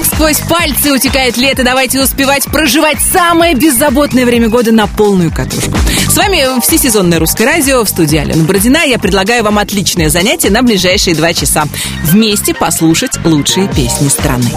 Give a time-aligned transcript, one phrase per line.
[0.00, 5.76] Как сквозь пальцы утекает лето, давайте успевать проживать самое беззаботное время года на полную катушку.
[6.20, 8.84] Вами всесезонное русское радио в студии Алена Бородина.
[8.84, 11.64] Я предлагаю вам отличное занятие на ближайшие два часа.
[12.04, 14.50] Вместе послушать лучшие песни страны.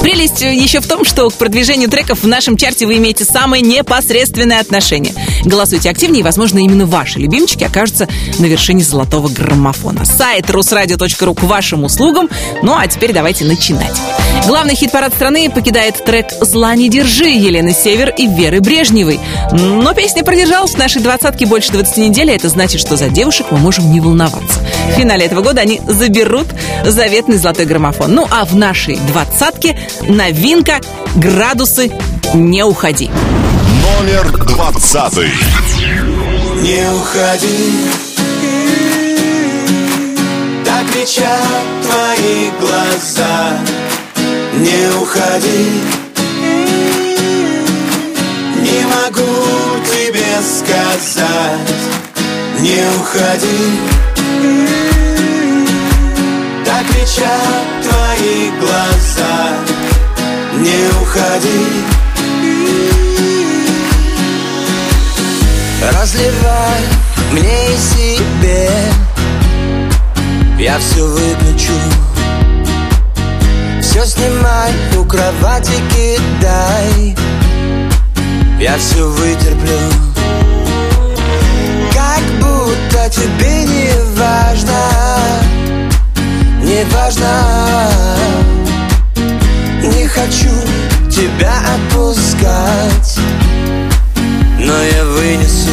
[0.00, 4.60] Прелесть еще в том, что к продвижению треков в нашем чарте вы имеете самое непосредственное
[4.60, 5.12] отношение.
[5.44, 8.08] Голосуйте активнее, и, возможно, именно ваши любимчики окажутся
[8.38, 10.06] на вершине золотого граммофона.
[10.06, 12.30] Сайт русрадио.ру к вашим услугам.
[12.62, 14.00] Ну а теперь давайте начинать.
[14.46, 19.20] Главный хит-парад страны покидает трек «Зла не держи» Елены Север и Веры Брежневой.
[19.52, 23.46] Но песня продержалась в нашей двадцатке больше 20 недель, а это значит, что за девушек
[23.50, 24.60] мы можем не волноваться.
[24.90, 26.46] В финале этого года они заберут
[26.84, 28.14] заветный золотой граммофон.
[28.14, 30.78] Ну а в нашей двадцатке новинка
[31.16, 31.90] «Градусы
[32.32, 33.10] не уходи».
[33.98, 35.32] Номер двадцатый.
[36.62, 37.72] Не уходи,
[40.64, 41.42] так кричат
[41.82, 43.58] твои глаза.
[44.58, 45.70] Не уходи,
[48.62, 49.69] не могу
[51.00, 51.60] сказать.
[52.60, 53.80] Не уходи,
[56.64, 59.56] так кричат твои глаза.
[60.58, 62.00] Не уходи.
[65.82, 66.80] Разливай
[67.32, 68.68] мне и себе
[70.58, 71.72] Я все выключу
[73.80, 77.16] Все снимай, у кровати кидай
[78.60, 80.09] Я все вытерплю
[82.40, 84.80] будто тебе не важно
[86.62, 87.90] Не важно.
[89.82, 90.50] Не хочу
[91.10, 93.20] тебя отпускать
[94.70, 95.70] но я вынесу.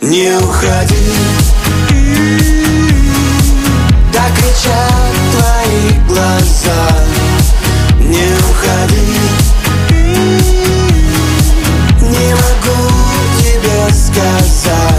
[0.00, 0.96] Не уходи.
[4.12, 6.88] Так кричат твои глаза.
[8.00, 9.18] Не уходи.
[12.00, 12.88] Не могу
[13.40, 14.97] тебе сказать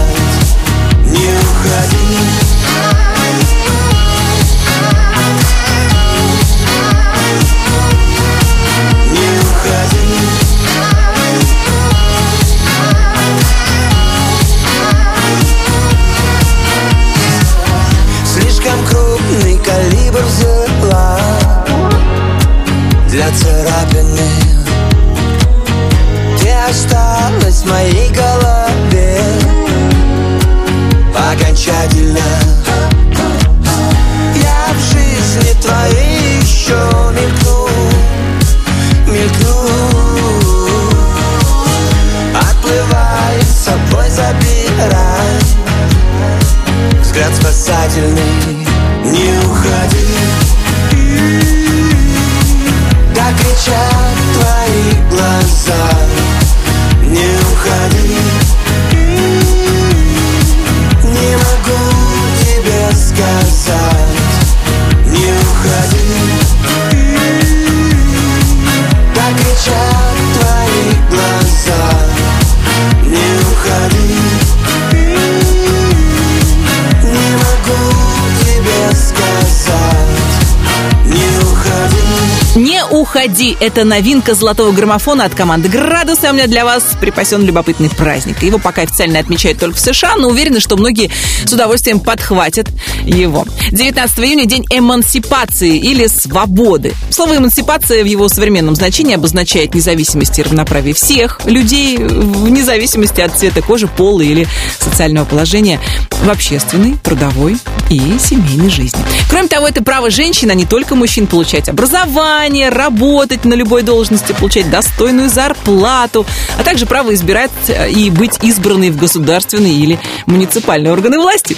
[83.20, 83.54] уходи!
[83.60, 86.24] Это новинка золотого граммофона от команды «Градусы».
[86.24, 88.42] А у меня для вас припасен любопытный праздник.
[88.42, 91.10] Его пока официально отмечают только в США, но уверена, что многие
[91.44, 92.68] с удовольствием подхватят
[93.04, 93.44] его.
[93.72, 96.94] 19 июня– день эмансипации или свободы.
[97.10, 103.36] Слово «эмансипация» в его современном значении обозначает независимость и равноправие всех людей, вне зависимости от
[103.36, 104.48] цвета кожи, пола или
[104.78, 105.78] социального положения
[106.22, 107.58] в общественной, трудовой
[107.90, 109.00] и семейной жизни.
[109.28, 112.70] Кроме того, это право женщин, а не только мужчин, получать образование,
[113.10, 116.24] работать на любой должности, получать достойную зарплату,
[116.58, 121.56] а также право избирать э, и быть избранной в государственные или муниципальные органы власти.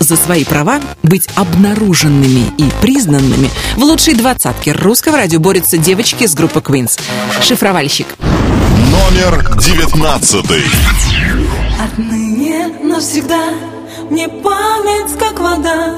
[0.00, 6.34] За свои права быть обнаруженными и признанными в лучшей двадцатке русского радио борются девочки с
[6.34, 6.98] группы Queens.
[7.42, 8.06] Шифровальщик.
[8.90, 10.64] Номер девятнадцатый.
[11.84, 13.50] Отныне навсегда
[14.08, 15.96] мне память как вода,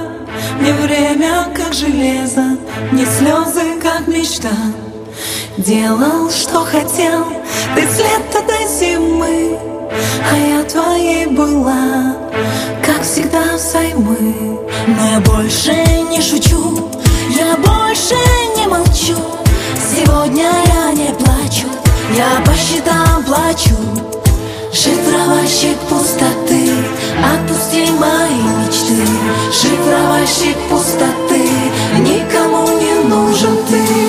[0.60, 2.56] мне время как железо,
[2.90, 4.50] мне слезы как мечта.
[5.56, 7.24] Делал, что хотел,
[7.74, 9.58] ты с лета до зимы,
[10.30, 12.16] а я твоей была,
[12.84, 14.60] как всегда взаймы.
[14.86, 15.72] Но я больше
[16.10, 16.90] не шучу,
[17.30, 18.14] я больше
[18.56, 19.16] не молчу.
[19.94, 21.66] Сегодня я не плачу,
[22.14, 23.74] я по счетам плачу.
[24.72, 26.70] Шифровальщик пустоты,
[27.24, 29.06] отпусти мои мечты.
[29.50, 31.48] Шифровальщик пустоты,
[31.98, 34.05] никому не нужен ты.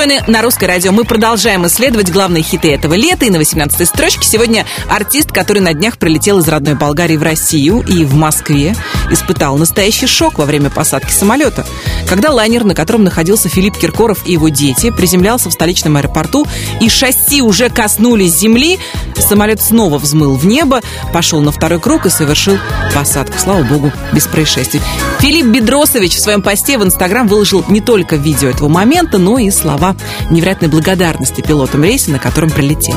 [0.00, 0.92] Настроены на русское радио.
[0.92, 3.26] Мы продолжаем исследовать главные хиты этого лета.
[3.26, 7.84] И на 18-й строчке сегодня артист, который на днях прилетел из родной Болгарии в Россию
[7.86, 8.74] и в Москве
[9.10, 11.66] испытал настоящий шок во время посадки самолета.
[12.08, 16.46] Когда лайнер, на котором находился Филипп Киркоров и его дети, приземлялся в столичном аэропорту
[16.80, 18.78] и шасси уже коснулись земли,
[19.18, 20.80] самолет снова взмыл в небо,
[21.12, 22.58] пошел на второй круг и совершил
[22.94, 23.38] посадку.
[23.38, 24.80] Слава богу, без происшествий.
[25.20, 29.50] Филипп Бедросович в своем посте в Инстаграм выложил не только видео этого момента, но и
[29.50, 29.89] слова
[30.30, 32.96] невероятной благодарности пилотам рейса, на котором прилетел.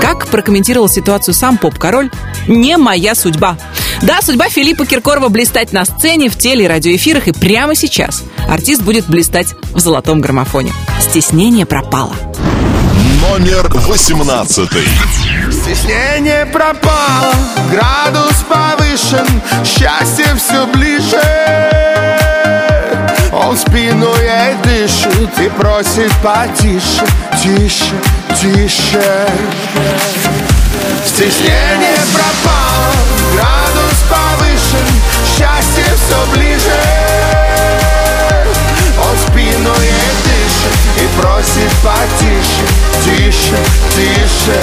[0.00, 2.10] Как прокомментировал ситуацию сам поп-король?
[2.48, 3.56] Не моя судьба.
[4.02, 8.82] Да, судьба Филиппа Киркорова блистать на сцене, в теле и радиоэфирах, и прямо сейчас артист
[8.82, 10.72] будет блистать в золотом граммофоне.
[11.00, 12.14] Стеснение пропало.
[13.20, 14.86] Номер восемнадцатый.
[15.50, 17.32] Стеснение пропало,
[17.70, 19.26] градус повышен,
[19.64, 22.11] счастье все ближе.
[23.44, 27.04] Он спину ей дышит и просит потише,
[27.42, 27.94] тише,
[28.40, 29.26] тише.
[31.04, 32.94] Стеснение пропало,
[33.34, 34.86] градус повышен,
[35.26, 36.80] счастье все ближе.
[38.98, 42.64] Он спину ей дышит и просит потише,
[43.04, 43.58] тише,
[43.96, 44.60] тише.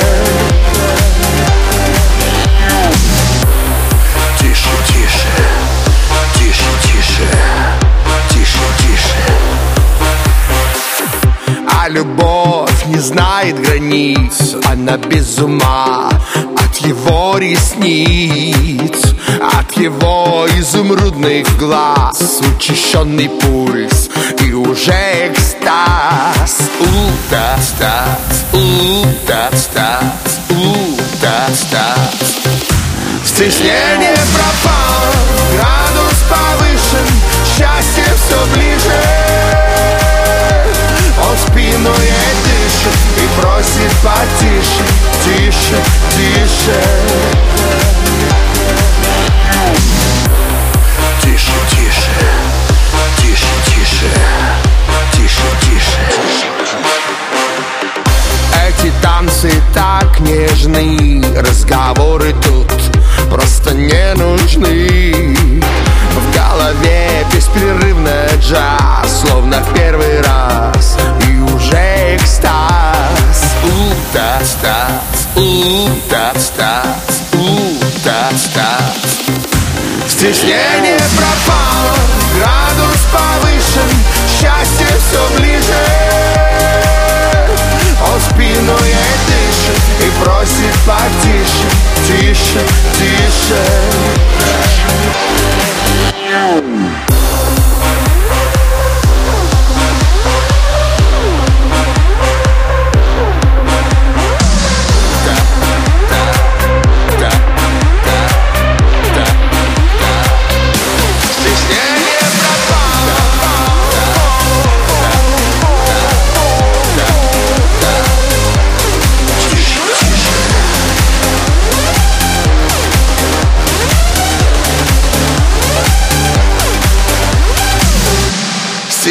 [11.90, 16.10] Любовь не знает границ Она без ума
[16.58, 19.16] от его ресниц
[19.58, 24.10] От его изумрудных глаз Учащенный пульс
[24.42, 30.04] и уже экстаз У-та-стаз, у-та-стаз,
[30.50, 32.00] у-та-стаз
[33.26, 35.14] Стеснение пропало,
[35.54, 37.08] градус повышен,
[37.46, 39.49] счастье все ближе.
[41.52, 44.86] Спину ей дышит и просит потише,
[45.24, 45.80] тише,
[46.12, 46.80] тише.
[51.24, 52.16] Тише, тише,
[53.18, 54.10] тише, тише,
[55.14, 56.00] тише, тише.
[58.68, 62.34] Эти танцы так нежны, разговоры
[80.50, 81.96] Стеснение пропало,
[82.36, 83.88] градус повышен,
[84.28, 85.76] счастье все ближе.
[88.12, 91.70] Он спину ей дышит и просит потише,
[92.08, 92.89] тише, тише.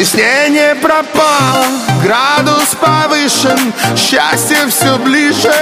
[0.09, 1.65] Стеснение пропало,
[2.03, 5.53] градус повышен Счастье все ближе.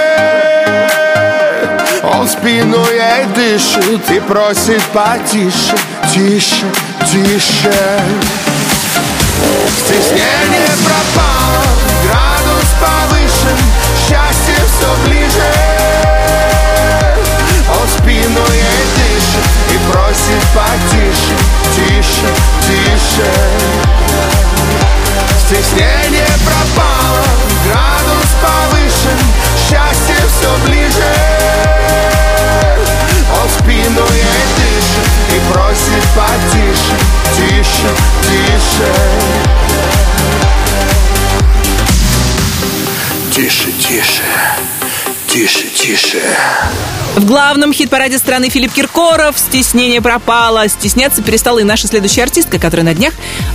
[2.02, 5.76] Он спину ей дышит и просит потише
[6.10, 6.64] Тише,
[7.04, 8.00] тише.
[9.84, 11.64] Стеснение пропало,
[12.04, 13.58] градус повышен
[14.00, 15.52] Счастье все ближе.
[17.78, 18.97] Он спину ей
[19.90, 21.36] просит потише
[21.74, 22.28] Тише,
[22.66, 23.30] тише.
[25.46, 27.24] Стеснение пропало,
[27.64, 29.18] градус повышен
[29.56, 31.14] Счастье все ближе.
[33.40, 36.96] Он спину ей дышит и просит потише
[37.36, 37.90] Тише,
[38.22, 38.92] тише.
[43.34, 44.24] Тише, тише,
[45.28, 46.22] тише, тише
[47.16, 50.66] В главном хит-параде страны Филипп Киркоров «Стеснение пропало».
[50.68, 53.12] Стесняться перестала и наша следующая артистка, которая на днях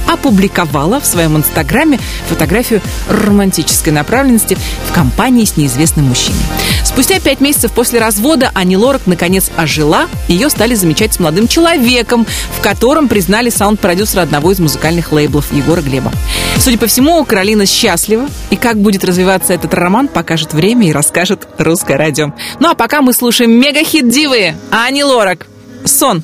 [0.08, 2.00] опубликовала в своем инстаграме
[2.30, 6.40] фотографию романтической направленности в компании с неизвестным мужчиной.
[6.86, 10.08] Спустя пять месяцев после развода Ани Лорак наконец ожила.
[10.28, 15.82] Ее стали замечать с молодым человеком, в котором признали саунд-продюсера одного из музыкальных лейблов Егора
[15.82, 16.12] Глеба.
[16.60, 18.28] Судя по всему, Каролина счастлива.
[18.50, 22.34] И как будет развиваться этот роман, покажет время и расскажет русское радио.
[22.60, 25.48] Ну а пока мы слушаем мега-хит дивы Ани Лорак.
[25.86, 26.24] «Сон».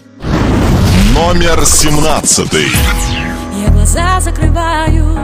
[1.14, 2.68] Номер семнадцатый.
[3.62, 5.20] Я глаза закрываю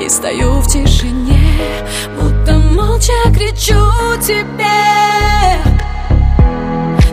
[0.00, 1.60] и стою в тишине,
[2.20, 3.80] будто молча кричу
[4.20, 4.66] тебе.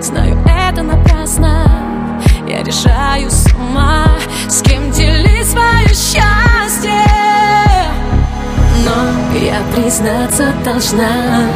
[0.02, 6.39] Знаю, это напрасно, я решаю сама, с кем делить свое счастье.
[9.50, 11.50] Я признаться должна,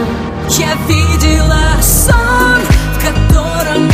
[0.49, 2.59] я видела сон,
[2.95, 3.87] в котором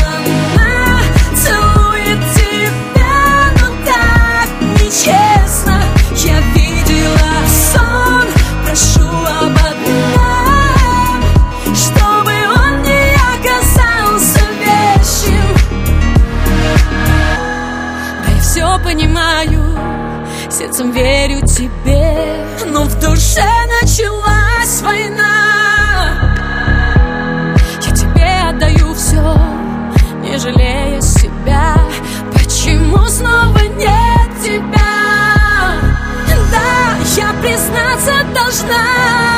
[0.55, 1.01] она
[1.35, 4.49] целует тебя, но так
[4.81, 5.81] нечестно.
[6.15, 7.33] Я видела
[7.73, 8.23] сон,
[8.65, 9.09] прошу
[9.41, 11.21] об одном,
[11.75, 13.03] чтобы он не
[13.35, 15.49] оказался вещим.
[18.23, 19.61] Да я все понимаю,
[20.49, 23.78] сердцем верю тебе, но в душе началась
[38.49, 39.28] признаться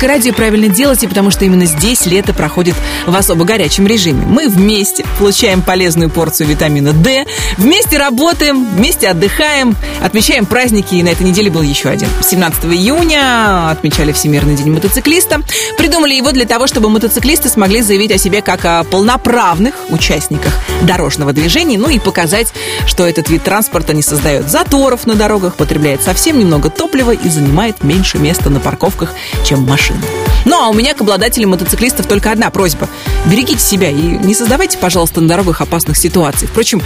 [0.00, 2.74] «Русское радио» правильно делаете, потому что именно здесь лето проходит
[3.06, 4.24] в особо горячем режиме.
[4.24, 7.26] Мы вместе получаем полезную порцию витамина D,
[7.58, 12.08] вместе работаем, вместе отдыхаем, отмечаем праздники, и на этой неделе был еще один.
[12.22, 15.42] 17 июня отмечали Всемирный день мотоциклиста.
[15.76, 21.34] Придумали его для того, чтобы мотоциклисты смогли заявить о себе как о полноправных участниках дорожного
[21.34, 22.54] движения, ну и показать,
[22.86, 27.84] что этот вид транспорта не создает заторов на дорогах, потребляет совсем немного топлива и занимает
[27.84, 29.12] меньше места на парковках,
[29.44, 30.20] чем машины.
[30.44, 32.88] Ну а у меня к обладателям мотоциклистов только одна просьба.
[33.26, 36.48] Берегите себя и не создавайте, пожалуйста, на дорогах опасных ситуаций.
[36.48, 36.82] Впрочем,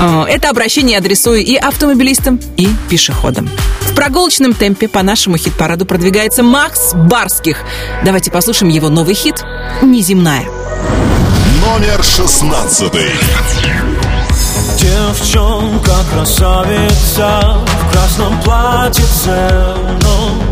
[0.00, 3.48] э, это обращение адресую и автомобилистам, и пешеходам.
[3.82, 7.62] В прогулочном темпе по нашему хит-параду продвигается Макс Барских.
[8.04, 9.44] Давайте послушаем его новый хит
[9.82, 10.44] «Неземная».
[11.64, 13.10] Номер шестнадцатый.
[14.78, 19.50] Девчонка красавица в красном платьице
[20.02, 20.47] ночь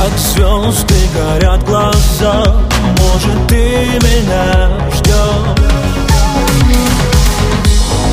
[0.00, 2.56] Как звезды горят глаза,
[2.98, 5.66] может ты меня ждешь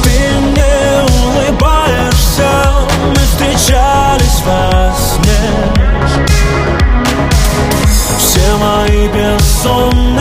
[0.04, 2.50] Ты мне улыбаешься,
[3.08, 5.44] мы встречались во сне.
[8.18, 10.17] Все мои бессонные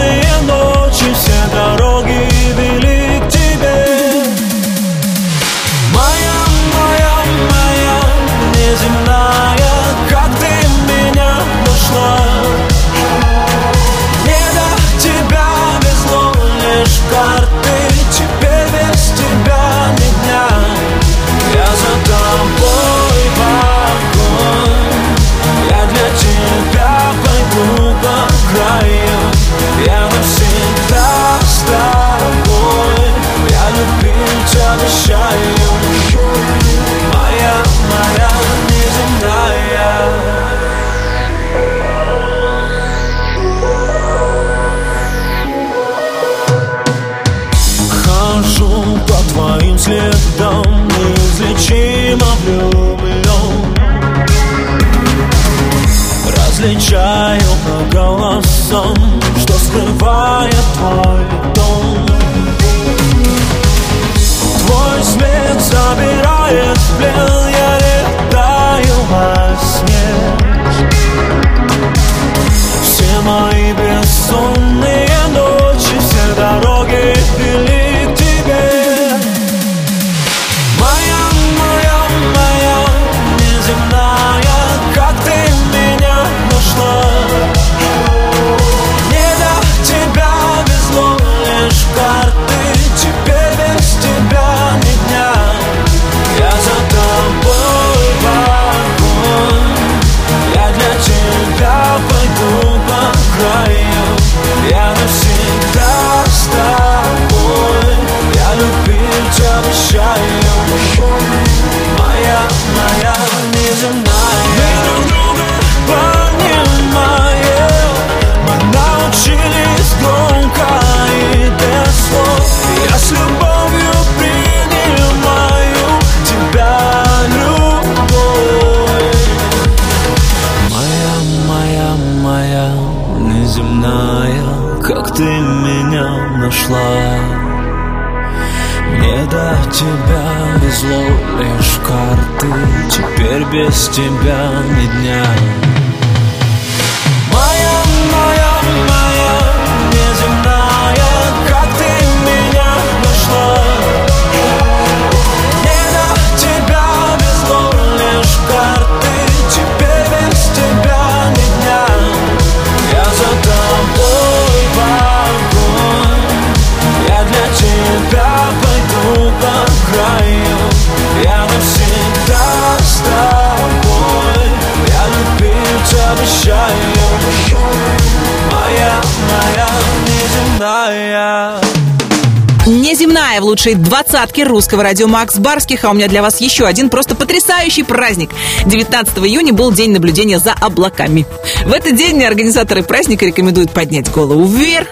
[183.40, 185.84] В лучшей двадцатке русского радио Макс Барских.
[185.84, 188.30] А у меня для вас еще один просто потрясающий праздник.
[188.64, 191.26] 19 июня был день наблюдения за облаками.
[191.66, 194.88] В этот день организаторы праздника рекомендуют поднять голову вверх,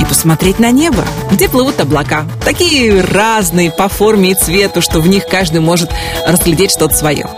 [0.00, 2.26] и посмотреть на небо, где плывут облака.
[2.44, 5.90] Такие разные по форме и цвету, что в них каждый может
[6.26, 7.28] разглядеть что-то свое.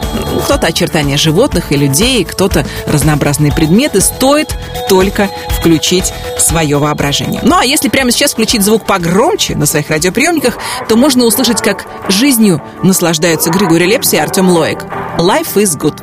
[0.47, 4.01] Кто-то очертания животных и людей, кто-то разнообразные предметы.
[4.01, 4.57] Стоит
[4.89, 5.29] только
[5.59, 7.41] включить свое воображение.
[7.43, 10.57] Ну а если прямо сейчас включить звук погромче на своих радиоприемниках,
[10.89, 14.85] то можно услышать, как жизнью наслаждаются Григорий Лепс и Артем Лоек.
[15.19, 16.01] Life is good.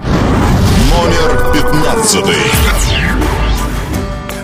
[0.91, 2.35] Номер пятнадцатый.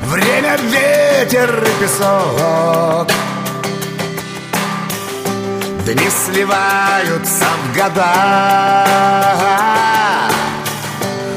[0.07, 3.12] Время, ветер и песок
[5.85, 8.13] Дни сливаются в года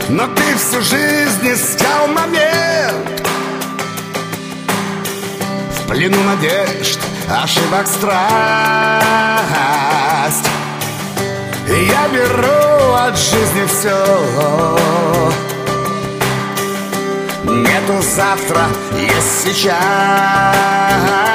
[0.09, 3.23] Но ты всю жизнь искал момент.
[5.71, 6.99] В плену надежд,
[7.31, 8.13] ошибок страсть.
[11.69, 14.79] Я беру от жизни все
[17.45, 21.32] Нету завтра, есть сейчас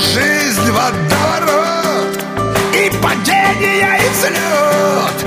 [0.00, 2.18] жизнь водоворот
[2.74, 5.18] И падение, и взлет.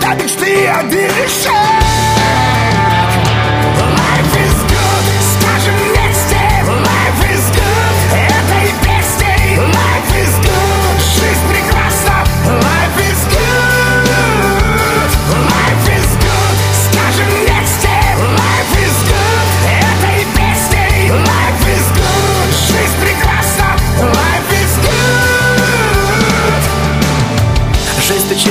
[0.00, 1.46] До мечты один лишь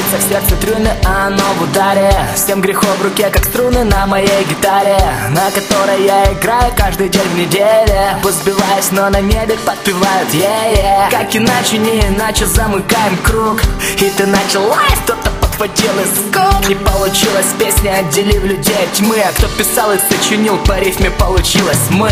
[0.10, 2.12] Стучится в сердце трюны, а оно в ударе.
[2.36, 4.98] Семь грехов в руке, как струны на моей гитаре
[5.30, 8.18] На которой я играю каждый день в неделе.
[8.24, 13.62] Пусть сбиваюсь, но на небе подпевают yeah, Как иначе, не иначе замыкаем круг.
[13.98, 19.32] И ты началась, кто-то подхватил из губ Не получилось песня, отделив людей от тьмы А
[19.34, 22.12] кто писал и сочинил, по рифме получилось мы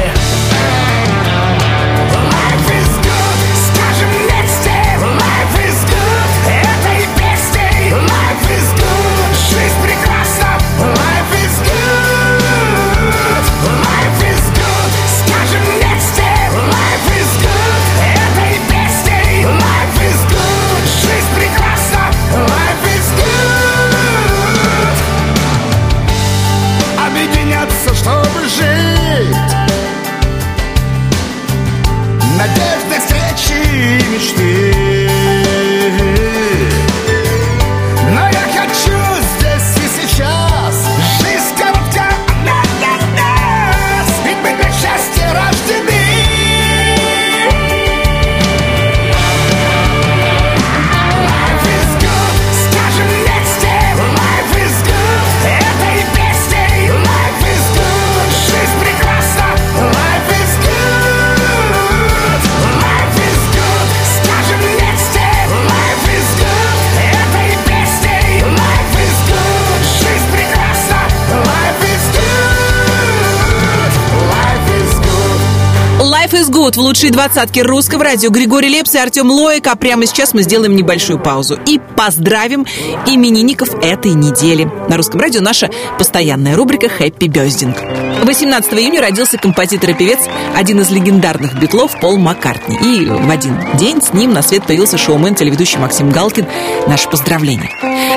[76.50, 78.30] good Life is good в лучшей двадцатке русского радио.
[78.30, 79.68] Григорий Лепс и Артем Лоик.
[79.68, 82.66] А прямо сейчас мы сделаем небольшую паузу и поздравим
[83.06, 84.70] именинников этой недели.
[84.90, 87.78] На русском радио наша постоянная рубрика «Хэппи Бездинг».
[88.24, 90.20] 18 июня родился композитор и певец,
[90.56, 92.78] один из легендарных битлов Пол Маккартни.
[92.78, 96.46] И в один день с ним на свет появился шоумен, телеведущий Максим Галкин.
[96.88, 97.70] Наше поздравление.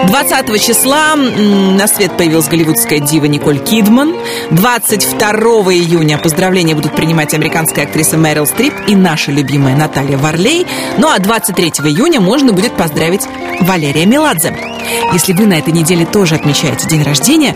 [0.07, 4.15] 20 числа на свет появилась голливудская дива Николь Кидман.
[4.51, 5.41] 22
[5.75, 10.67] июня поздравления будут принимать американская актриса Мэрил Стрип и наша любимая Наталья Варлей.
[10.99, 13.23] Ну а 23 июня можно будет поздравить
[13.61, 14.57] Валерия Меладзе.
[15.13, 17.55] Если вы на этой неделе тоже отмечаете день рождения,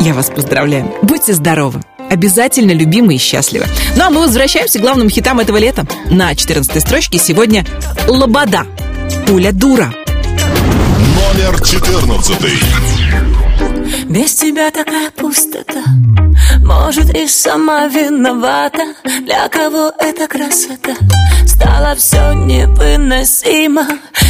[0.00, 0.92] я вас поздравляю.
[1.02, 1.82] Будьте здоровы.
[2.10, 3.66] Обязательно любимы и счастливы.
[3.96, 5.86] Ну а мы возвращаемся к главным хитам этого лета.
[6.10, 7.64] На 14 строчке сегодня
[8.06, 8.66] «Лобода».
[9.26, 9.92] Пуля дура.
[11.36, 12.58] Номер четырнадцатый.
[14.08, 15.84] Без тебя такая пустота
[16.68, 18.94] Может и сама виновата.
[19.24, 20.94] Для кого эта красота?
[21.46, 23.86] Стало все невыносимо.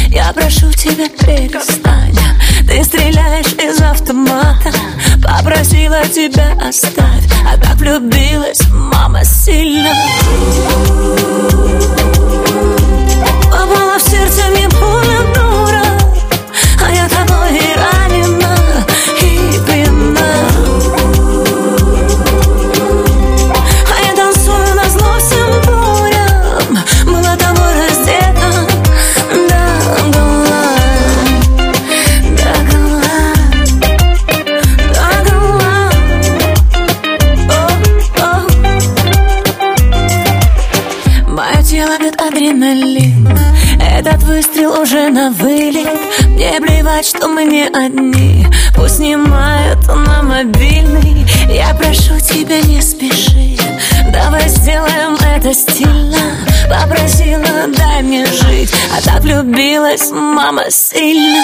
[0.07, 2.15] Я прошу тебя перестань.
[2.65, 4.71] Ты стреляешь из автомата.
[5.21, 7.25] Попросила тебя оставь.
[7.45, 9.91] А так влюбилась мама сильно
[46.99, 48.45] плевать, что мы не одни.
[48.75, 51.25] Пусть снимают на мобильный.
[51.49, 53.57] Я прошу тебя, не спеши.
[54.11, 56.17] Давай сделаем это стильно.
[56.69, 58.73] Попросила, дай мне жить.
[58.95, 61.43] А так влюбилась мама сильно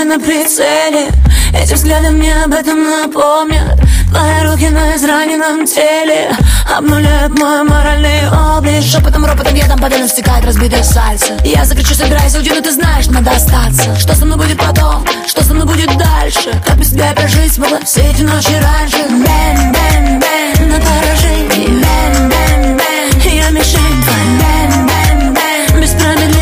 [0.00, 1.08] уже на прицеле.
[1.54, 3.78] Эти взгляды мне об этом напомнят.
[4.10, 6.30] Твои руки на израненном теле
[6.76, 8.82] Обнуляют мой моральный облик.
[8.82, 11.36] Шепотом, ропотом, ядом по венам стекает разбитое сердце.
[11.44, 13.96] Я закричу, собирайся, уйди, но ты знаешь, надо остаться.
[13.96, 16.50] Что со мной будет потом, что со мной будет дальше?
[16.66, 19.02] Как без тебя прожить смогла все эти ночи раньше?
[19.08, 21.66] Bang, bang, bang, на поражение.
[21.66, 24.04] Bang, bang, bang, я мишень.
[24.04, 26.39] Твоя Bang, bang, bang, без промедления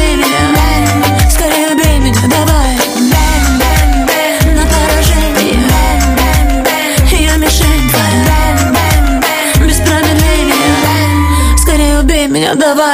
[12.49, 12.88] меня, давай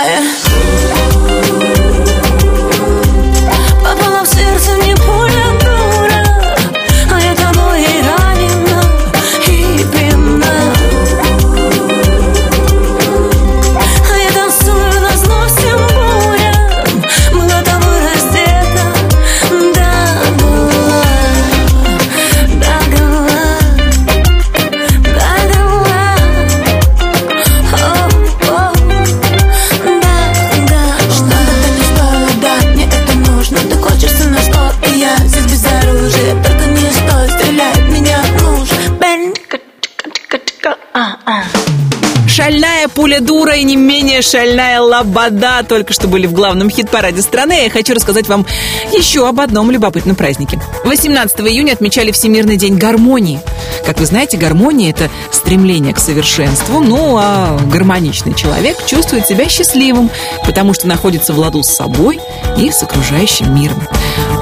[44.15, 47.65] менее шальная лобода только что были в главном хит-параде страны.
[47.65, 48.47] Я хочу рассказать вам
[48.93, 50.61] еще об одном любопытном празднике.
[50.85, 53.41] 18 июня отмечали Всемирный день гармонии.
[53.85, 60.11] Как вы знаете, гармония– это стремление к совершенству, ну а гармоничный человек чувствует себя счастливым,
[60.47, 62.21] потому что находится в ладу с собой
[62.57, 63.83] и с окружающим миром.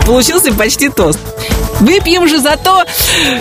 [0.05, 1.19] Получился почти тост.
[1.81, 2.85] Выпьем же за то,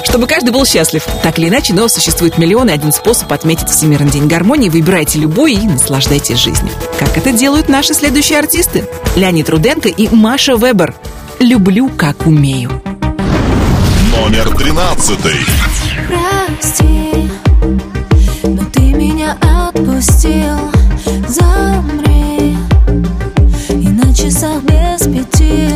[0.04, 1.06] чтобы каждый был счастлив.
[1.24, 4.70] Так или иначе, но существует миллион и один способ отметить Всемирный день гармонии.
[4.70, 6.72] Выбирайте любой и наслаждайтесь жизнью.
[7.00, 8.88] Как это делают наши следующие артисты?
[9.16, 10.96] Леонид Руденко и Маша Вебер.
[11.40, 12.82] «Люблю, как умею».
[14.16, 15.40] Номер тринадцатый.
[16.08, 17.30] Прости,
[18.44, 20.72] но ты меня отпустил
[21.28, 22.56] Замри
[23.70, 25.70] И на часах без пяти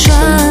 [0.00, 0.49] сама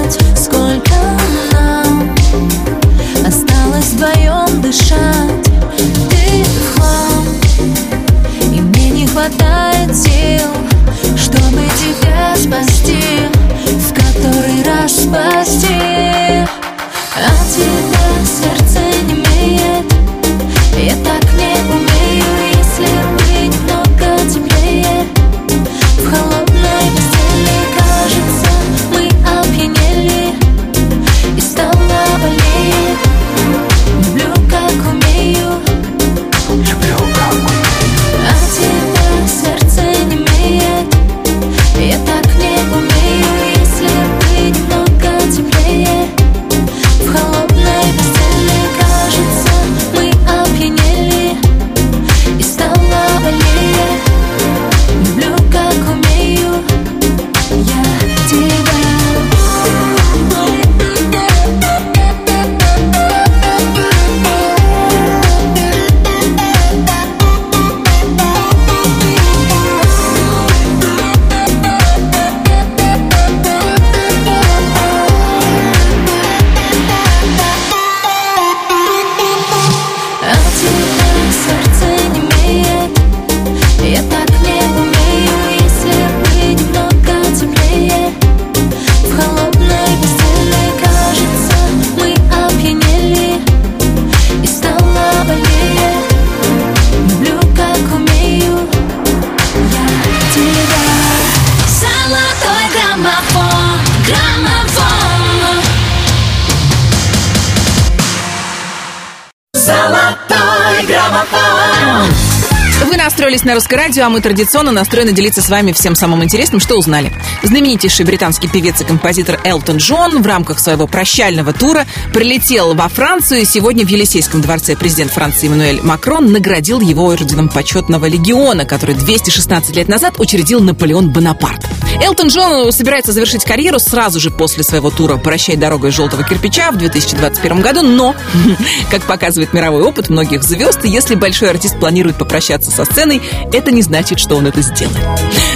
[113.89, 117.11] радио, а мы традиционно настроены делиться с вами всем самым интересным, что узнали.
[117.41, 123.41] Знаменитейший британский певец и композитор Элтон Джон в рамках своего прощального тура прилетел во Францию,
[123.41, 128.93] и сегодня в Елисейском дворце президент Франции Эммануэль Макрон наградил его орденом почетного легиона, который
[128.93, 131.68] 216 лет назад учредил Наполеон Бонапарт.
[132.01, 136.71] Элтон Джон э, собирается завершить карьеру сразу же после своего тура «Прощай дорогой желтого кирпича»
[136.71, 138.15] в 2021 году, но,
[138.91, 143.81] как показывает мировой опыт многих звезд, если большой артист планирует попрощаться со сценой, это не
[143.81, 144.97] значит, что он это сделает.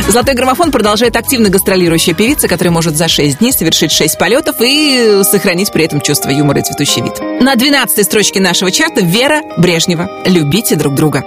[0.08, 4.97] «Золотой граммофон» продолжает активно гастролирующая певица, которая может за 6 дней совершить 6 полетов и
[4.97, 7.19] э, сохранить при этом чувство юмора и цветущий вид.
[7.41, 10.10] На 12 строчке нашего чарта Вера Брежнева.
[10.25, 11.23] Любите друг друга.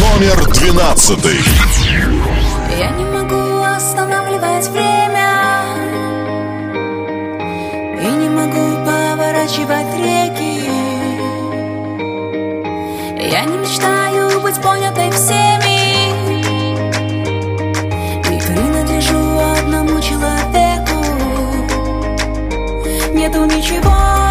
[0.00, 1.18] Номер 12.
[13.36, 16.08] Я не мечтаю быть понятой всеми.
[18.34, 21.04] И принадлежу одному человеку.
[23.12, 24.25] Нету ничего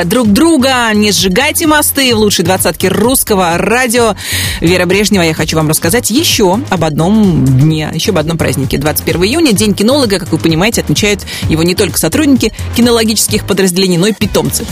[0.00, 4.14] Любите друг друга, не сжигайте мосты в лучшей двадцатке русского радио.
[4.60, 8.78] Вера Брежнева, я хочу вам рассказать еще об одном дне, еще об одном празднике.
[8.78, 14.06] 21 июня, День кинолога, как вы понимаете, отмечают его не только сотрудники кинологических подразделений, но
[14.06, 14.64] и питомцы.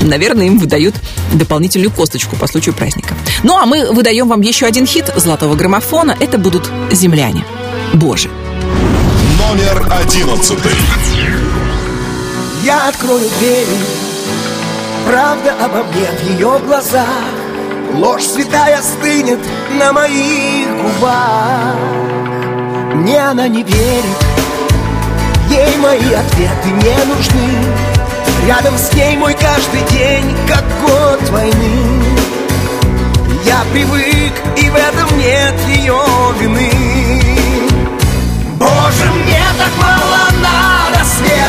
[0.00, 0.94] Наверное, им выдают
[1.32, 3.14] дополнительную косточку по случаю праздника.
[3.42, 6.16] Ну, а мы выдаем вам еще один хит золотого граммофона.
[6.20, 7.44] Это будут «Земляне».
[7.92, 8.30] Боже.
[9.38, 10.72] Номер одиннадцатый.
[12.64, 14.05] Я открою двери
[15.06, 17.06] Правда обо мне в ее глазах.
[17.94, 19.38] Ложь святая стынет
[19.78, 21.76] на моих губах.
[22.92, 24.26] Мне она не верит.
[25.48, 27.86] Ей мои ответы не нужны.
[28.46, 32.02] Рядом с ней мой каждый день, как год войны.
[33.44, 36.00] Я привык, и в этом нет ее
[36.40, 36.70] вины.
[38.58, 40.15] Боже, мне так мало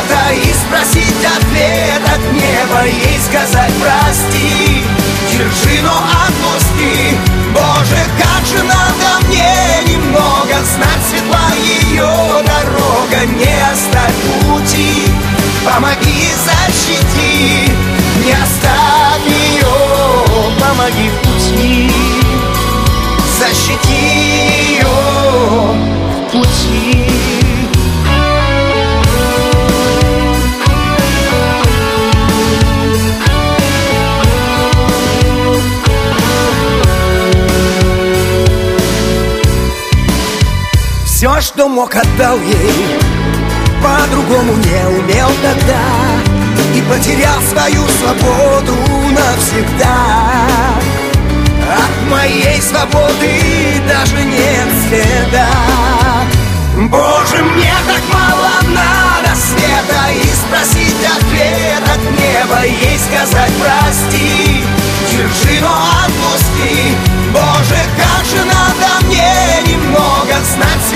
[0.08, 4.84] света И спросить ответ от неба Ей сказать прости
[5.30, 7.16] Держи, но отпусти
[7.54, 14.14] Боже, как же надо мне немного Знать светла ее дорога Не оставь
[14.46, 15.04] пути.
[15.64, 17.72] Помоги, защити
[18.24, 19.66] Не оставь ее
[20.60, 21.90] Помоги в пути.
[23.38, 27.47] Защити ее в пути.
[41.18, 42.96] Все, что мог, отдал ей.
[43.82, 45.82] По-другому не умел тогда.
[46.76, 48.76] И потерял свою свободу
[49.10, 49.96] навсегда.
[51.74, 55.48] От моей свободы даже нет следа.
[56.88, 60.12] Боже, мне так мало надо света.
[60.12, 64.64] И спросить ответ от неба Ей сказать прости
[65.10, 66.94] Держи, но отпусти.
[67.32, 70.87] Боже, как же надо мне немного Знать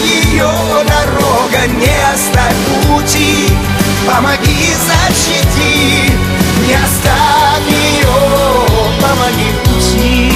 [0.00, 0.50] ее
[0.86, 3.48] дорога Не оставь пути.
[4.06, 6.12] Помоги, защити
[6.66, 8.08] Не оставь ее
[9.00, 10.32] Помоги пути.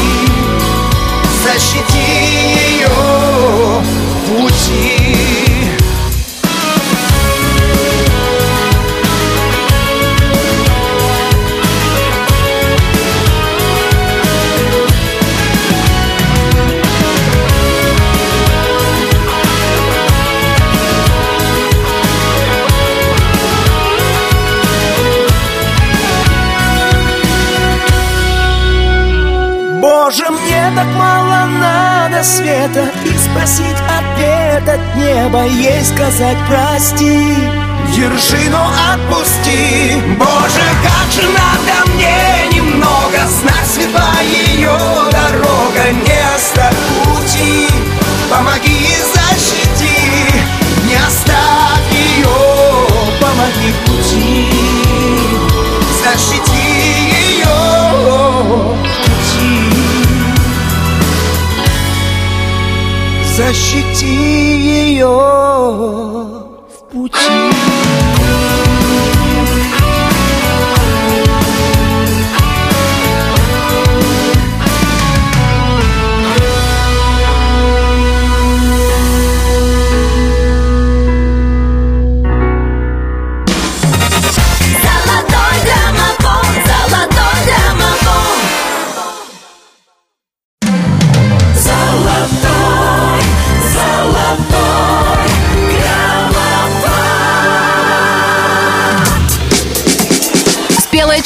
[1.45, 1.99] Защити
[2.79, 2.89] ее
[4.29, 5.53] пути
[32.25, 37.35] надо света И спросить ответ от неба Ей сказать прости
[37.95, 40.01] Держи, но отпусти.
[40.18, 44.77] Боже, как же надо мне немного Знать светла ее
[45.12, 47.68] дорога Не оставь пути
[48.31, 49.97] Помоги и защити
[50.89, 52.29] Не оставь ее.
[53.20, 54.49] Помоги пути.
[56.03, 57.24] Защити ее
[63.45, 66.24] Защити ее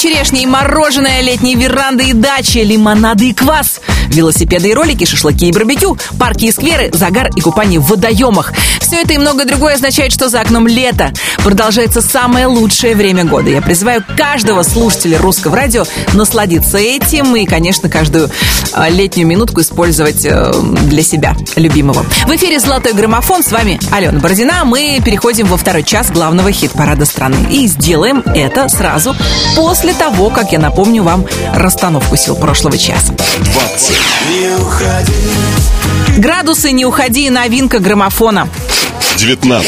[0.08, 3.78] Черешня и мороженое, летние веранды и дачи, лимонады и квас,
[4.08, 8.52] велосипеды и ролики, шашлыки и барбекю, парки и скверы, загар и купание в водоемах.
[8.80, 11.12] Все это и многое другое означает, что за окном лето.
[11.44, 13.50] Продолжается самое лучшее время года.
[13.50, 15.84] Я призываю каждого слушателя русского радио
[16.14, 18.30] насладиться этим и, конечно, каждую
[18.74, 20.52] э, летнюю минутку использовать э,
[20.84, 22.04] для себя любимого.
[22.26, 23.42] В эфире «Золотой граммофон».
[23.42, 24.64] С вами Алена Бородина.
[24.64, 27.36] Мы переходим во второй час главного хит-парада страны.
[27.50, 29.14] И сделаем это сразу
[29.54, 33.12] после того, как я напомню вам расстановку сил прошлого часа.
[33.12, 33.97] 20,
[36.18, 38.48] Градусы «Не уходи» новинка граммофона.
[39.16, 39.66] 19,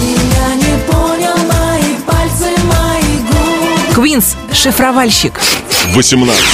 [0.00, 3.94] Я не понял мои пальцы, мои губы.
[3.94, 5.40] Квинс «Шифровальщик».
[5.94, 6.44] 18,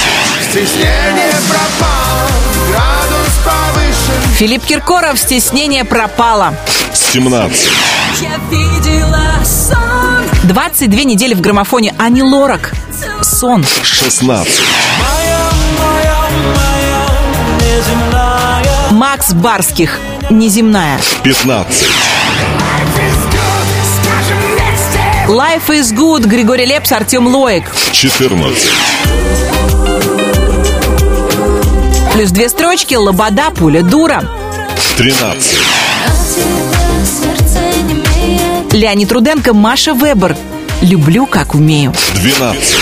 [0.49, 2.29] Стеснение пропало,
[2.69, 6.53] градус повышен Филипп Киркоров «Стеснение пропало».
[6.93, 7.69] 17,
[8.21, 9.77] Я видела сон.
[10.43, 12.71] 22 недели в граммофоне Ани Лорак.
[13.21, 13.65] Сон.
[13.83, 14.61] 16,
[18.91, 19.99] Макс Барских.
[20.29, 20.99] Неземная.
[21.23, 21.87] 15,
[24.01, 26.25] Скажем вместе Life is good.
[26.27, 27.65] Григорий Лепс, Артем Лоик.
[27.91, 28.69] 14,
[32.13, 32.95] Плюс две строчки.
[32.95, 34.23] Лобода, пуля, дура.
[34.97, 35.59] 13,
[37.05, 38.73] сердце не имеет.
[38.73, 40.35] Леонид Руденко, Маша Вебер.
[40.81, 41.93] Люблю, как умею.
[42.15, 42.75] 12,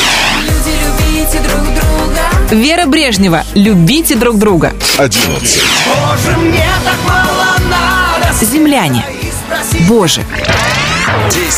[2.51, 3.43] Вера Брежнева.
[3.55, 4.73] Любите друг друга.
[4.97, 9.03] 11, Боже, мне так мало надо Земляне.
[9.87, 10.23] Боже.
[11.31, 11.49] 10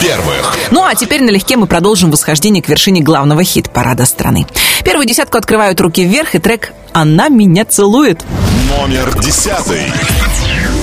[0.00, 0.56] первых.
[0.70, 4.46] Ну а теперь налегке мы продолжим восхождение к вершине главного хит-парада страны.
[4.84, 8.24] Первую десятку открывают руки вверх и трек «Она меня целует».
[8.68, 9.50] Номер 10,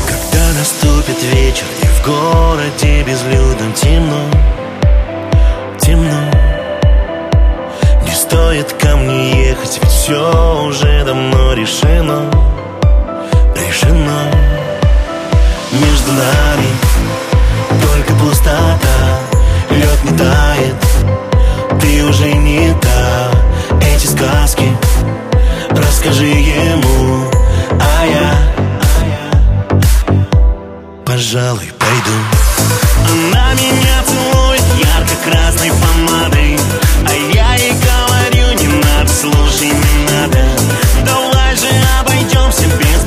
[0.07, 4.40] Когда наступит вечер и в городе безлюдно темно, темно
[10.12, 12.30] все уже давно решено,
[13.55, 14.30] решено.
[15.72, 16.68] Между нами
[17.82, 18.78] только пустота,
[19.70, 20.76] лед не тает,
[21.80, 23.32] ты уже не та.
[23.82, 24.68] Эти сказки
[25.70, 27.32] расскажи ему,
[27.80, 28.34] а я,
[31.05, 32.18] пожалуй, пойду.
[33.09, 35.90] Она меня целует ярко-красной помадой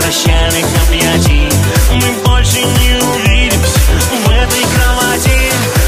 [0.05, 1.49] прощали объятий
[1.93, 3.81] Мы больше не увидимся
[4.27, 5.31] в этой кровати.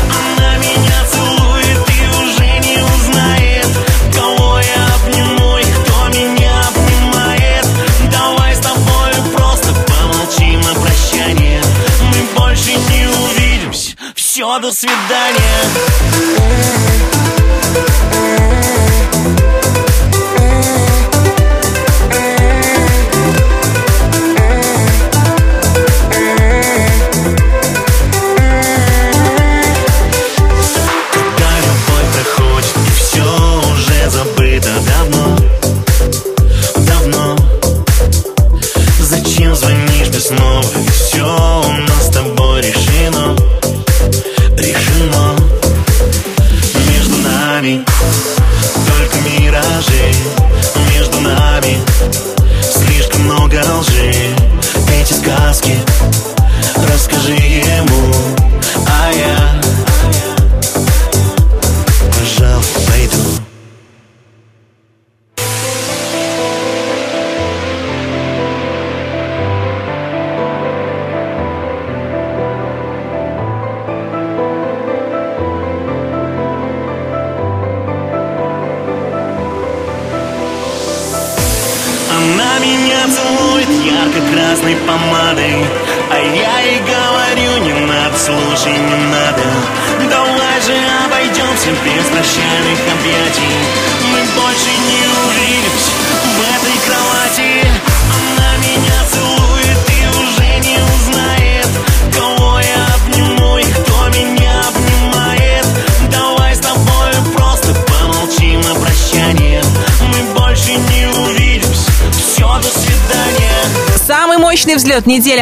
[0.09, 3.69] Она меня целует и уже не узнает
[4.14, 7.67] Кого я обниму и кто меня обнимает.
[8.11, 11.62] Давай с тобой просто помолчим на прощание.
[12.01, 13.97] Мы больше не увидимся.
[14.14, 16.36] Все, до свидания.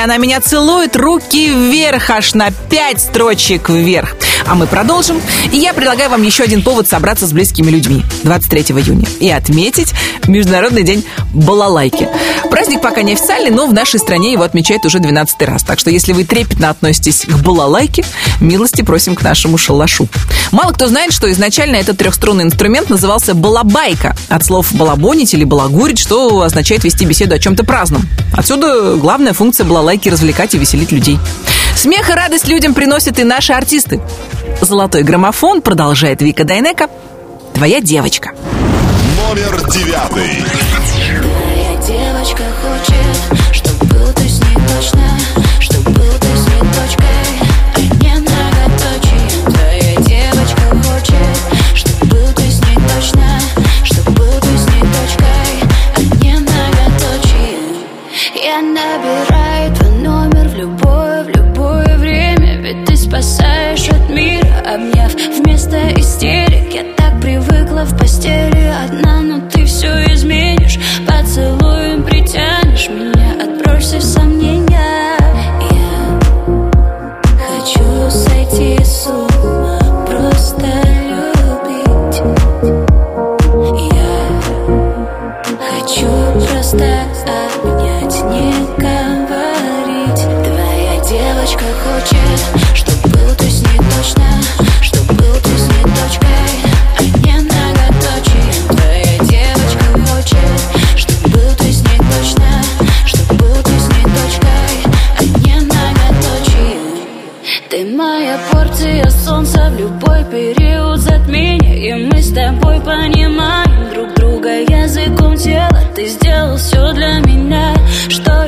[0.05, 4.15] она меня целует, руки вверх, аж на пять строчек вверх.
[4.47, 5.21] А мы продолжим.
[5.51, 9.95] И я предлагаю вам еще один повод собраться с близкими людьми 23 июня и отметить
[10.27, 12.07] Международный день балалайки.
[12.51, 15.63] Праздник пока не официальный, но в нашей стране его отмечают уже 12 раз.
[15.63, 18.05] Так что если вы трепетно относитесь к балалайке,
[18.41, 20.07] милости просим к нашему шалашу.
[20.53, 24.15] Мало кто знает, что изначально этот трехструнный инструмент назывался балабайка.
[24.29, 28.07] От слов балабонить или балагурить, что означает вести беседу о чем-то праздном.
[28.37, 31.19] Отсюда главная функция была лайки развлекать и веселить людей.
[31.77, 34.01] Смех и радость людям приносят и наши артисты.
[34.61, 36.89] Золотой граммофон, продолжает Вика Дайнека,
[37.55, 38.33] твоя девочка.
[39.29, 40.45] Номер девятый.
[41.47, 45.14] Моя девочка хочет, чтобы был ты с ней ночная.
[67.85, 69.04] в постели одна.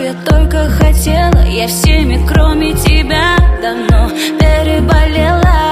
[0.06, 5.65] я только хотела Я всеми, кроме тебя, давно переболела.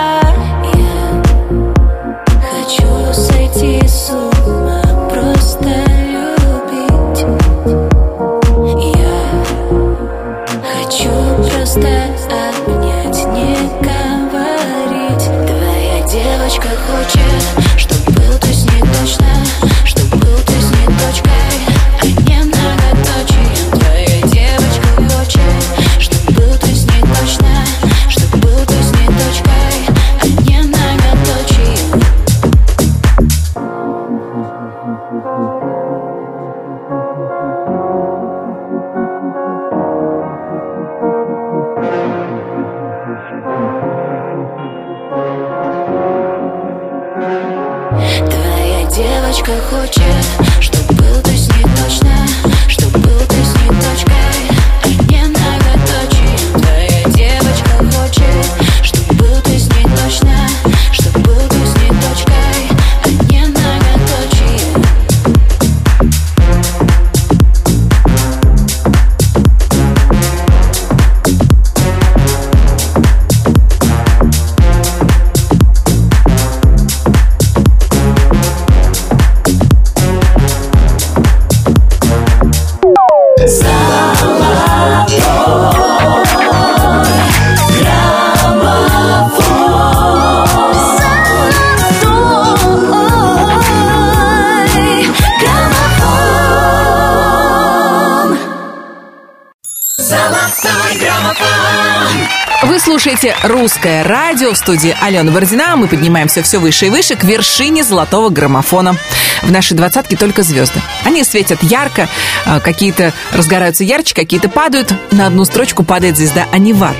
[103.64, 105.74] «Русское радио» в студии Алена Бородина.
[105.74, 108.94] Мы поднимаемся все выше и выше к вершине золотого граммофона.
[109.42, 110.82] В нашей двадцатке только звезды.
[111.02, 112.06] Они светят ярко,
[112.44, 114.92] а, какие-то разгораются ярче, какие-то падают.
[115.12, 116.94] На одну строчку падает звезда Анивар.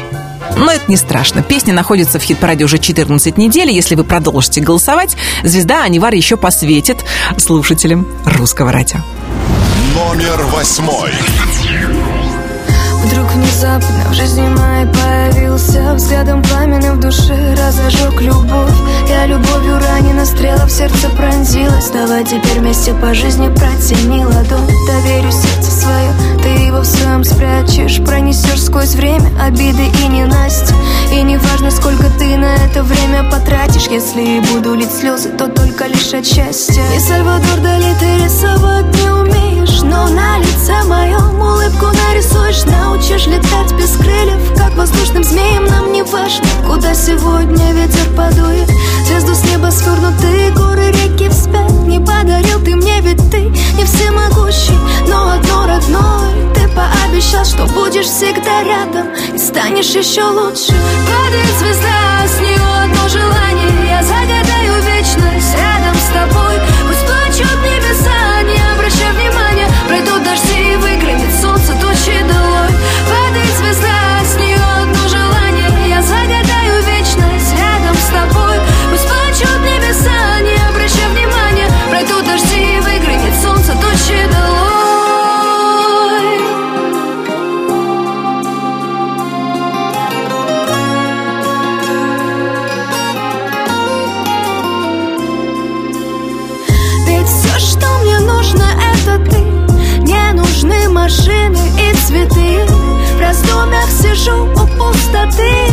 [0.57, 1.43] Но это не страшно.
[1.43, 3.71] Песня находится в хит-параде уже 14 недель.
[3.71, 7.05] Если вы продолжите голосовать, звезда Анивар еще посветит
[7.37, 9.01] слушателям русского радио.
[9.95, 11.11] Номер восьмой.
[13.05, 18.73] Вдруг внезапно в жизни моей появился Взглядом пламенным в душе разожег любовь.
[19.09, 21.91] Я любовью ранена, стрела в сердце пронзилась.
[21.91, 24.67] Давай теперь вместе по жизни протяни ладонь.
[24.87, 28.03] Доверю сердце свое, ты его в своем спрячешь.
[28.05, 30.75] Пронесешь сквозь время обиды и ненасти
[31.13, 33.87] И не важно, сколько ты на это время потратишь.
[33.89, 36.83] Если и буду лить слезы, то только лишь от счастья.
[36.97, 42.65] И Сальвадор Дали ты рисовать не умеешь Но на лице моем улыбку нарисуешь
[42.95, 48.71] Научишь летать без крыльев Как воздушным змеем нам не важно Куда сегодня ветер подует.
[49.09, 54.79] Звезду с неба свернутые горы, реки вспять Не подарил ты мне, ведь ты не всемогущий
[55.09, 60.73] Но одно родное Ты пообещал, что будешь всегда рядом И станешь еще лучше.
[61.09, 64.44] Падает звезда, с нее одно желание Я загадаю
[101.15, 102.65] машины и цветы.
[103.17, 105.69] В раздумьях сижу у пустоты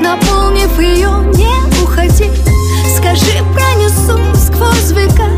[0.00, 2.30] Наполнив ее, не уходи.
[2.96, 5.28] Скажи, пронесу сквозь века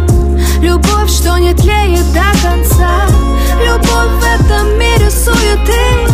[0.61, 3.07] Любовь, что не тлеет до конца.
[3.61, 6.09] Любовь в этом мире суеты.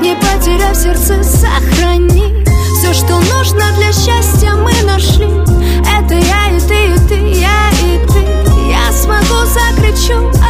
[0.00, 2.44] Не потеряв сердце, сохрани.
[2.78, 5.28] Все, что нужно для счастья, мы нашли.
[5.98, 8.22] Это я и ты, и ты, я и ты.
[8.68, 10.41] Я смогу, закричу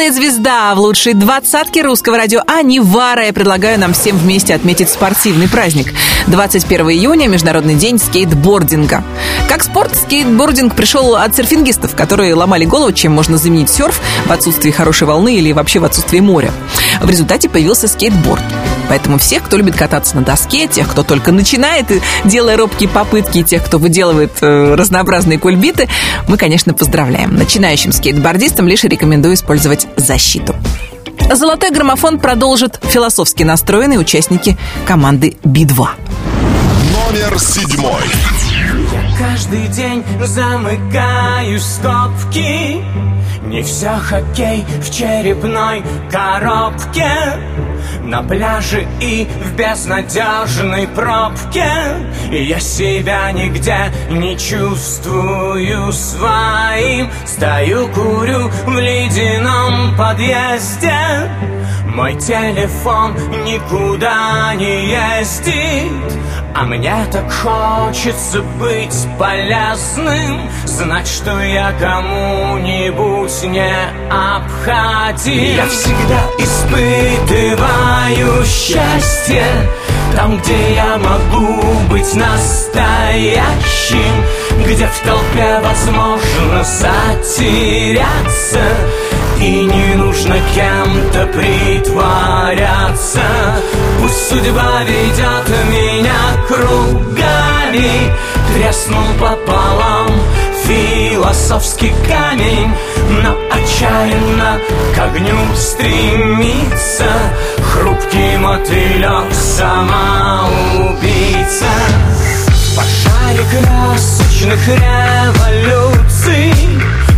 [0.00, 3.26] Падает звезда в лучшей двадцатке русского радио Анивара.
[3.26, 5.92] Я предлагаю нам всем вместе отметить спортивный праздник.
[6.30, 9.02] 21 июня– Международный день скейтбординга.
[9.48, 14.70] Как спорт, скейтбординг пришел от серфингистов, которые ломали голову, чем можно заменить серф в отсутствии
[14.70, 16.52] хорошей волны или вообще в отсутствии моря.
[17.00, 18.42] В результате появился скейтборд.
[18.88, 21.86] Поэтому всех, кто любит кататься на доске, тех, кто только начинает,
[22.24, 25.88] делая робкие попытки, и тех, кто выделывает э, разнообразные кульбиты,
[26.28, 27.34] мы, конечно, поздравляем.
[27.34, 30.54] Начинающим скейтбордистам лишь рекомендую использовать защиту.
[31.32, 34.56] Золотой граммофон продолжит философски настроенные участники
[34.86, 35.88] команды Би-2.
[36.92, 38.02] Номер седьмой.
[39.18, 42.82] Каждый день замыкаю скобки
[43.42, 47.10] Не все хоккей в черепной коробке
[48.04, 51.72] На пляже и в безнадежной пробке.
[52.30, 57.10] И я себя нигде не чувствую своим.
[57.24, 61.30] Стою, курю в ледяном подъезде
[61.94, 63.14] Мой телефон
[63.44, 65.90] никуда не ездит
[66.54, 73.74] А мне так хочется быть полезным Знать, что я кому-нибудь не
[74.08, 79.42] обходим Я всегда испытываю счастье
[80.14, 81.60] Там, где я могу
[81.90, 83.44] быть настоящим
[84.64, 88.60] Где в толпе возможно затеряться
[89.38, 93.22] и не нужно кем-то притворяться.
[94.00, 98.12] Пусть судьба ведет меня кругами.
[98.54, 100.08] Треснул пополам
[100.64, 102.72] философский камень.
[103.22, 104.58] Но отчаянно
[104.94, 107.10] к огню стремится.
[107.72, 110.50] Хрупкий мотылек самоубийца
[112.48, 116.54] В пожаре красочных революций.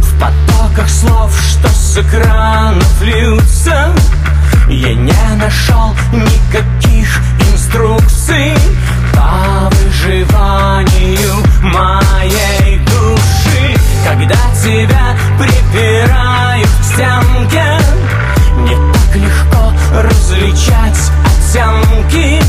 [0.00, 0.18] В
[0.72, 3.94] потоках слов, что с экранов льются.
[4.68, 7.20] Я не нашел никаких
[7.52, 8.54] инструкций
[9.14, 13.76] По выживанию моей души.
[14.06, 17.64] Когда тебя припирают к стенке
[18.58, 22.42] Не так легко различать оттенки.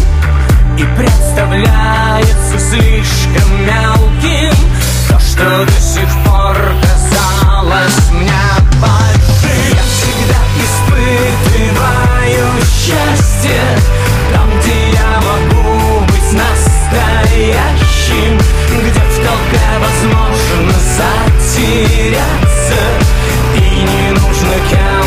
[0.77, 4.55] И представляется слишком мелким
[5.09, 8.12] То, что до сих пор казалось
[21.63, 22.75] затеряться
[23.55, 25.02] И не нужно кем-то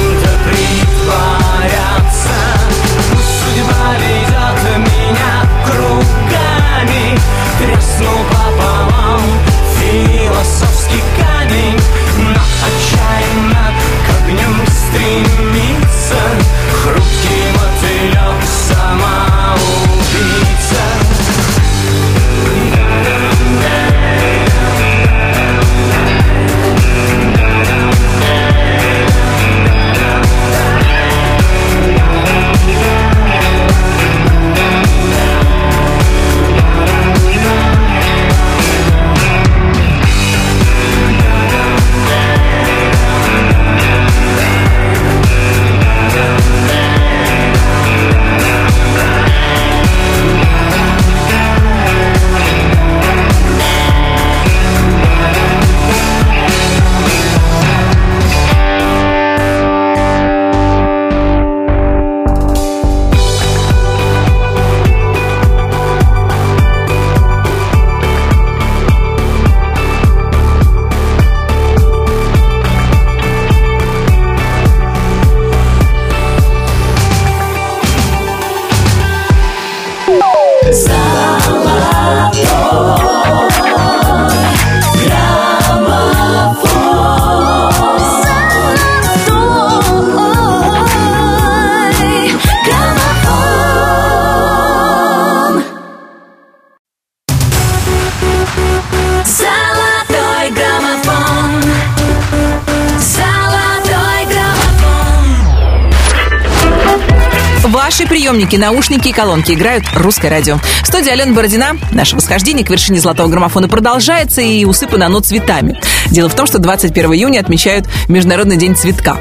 [108.46, 110.58] Приемники, наушники и колонки играют русское радио.
[110.82, 111.76] В студии Алена Бородина.
[111.90, 115.80] Наше восхождение к вершине золотого граммофона продолжается и усыпано оно цветами.
[116.12, 119.16] Дело в том, что 21 июня отмечают Международный день цветка.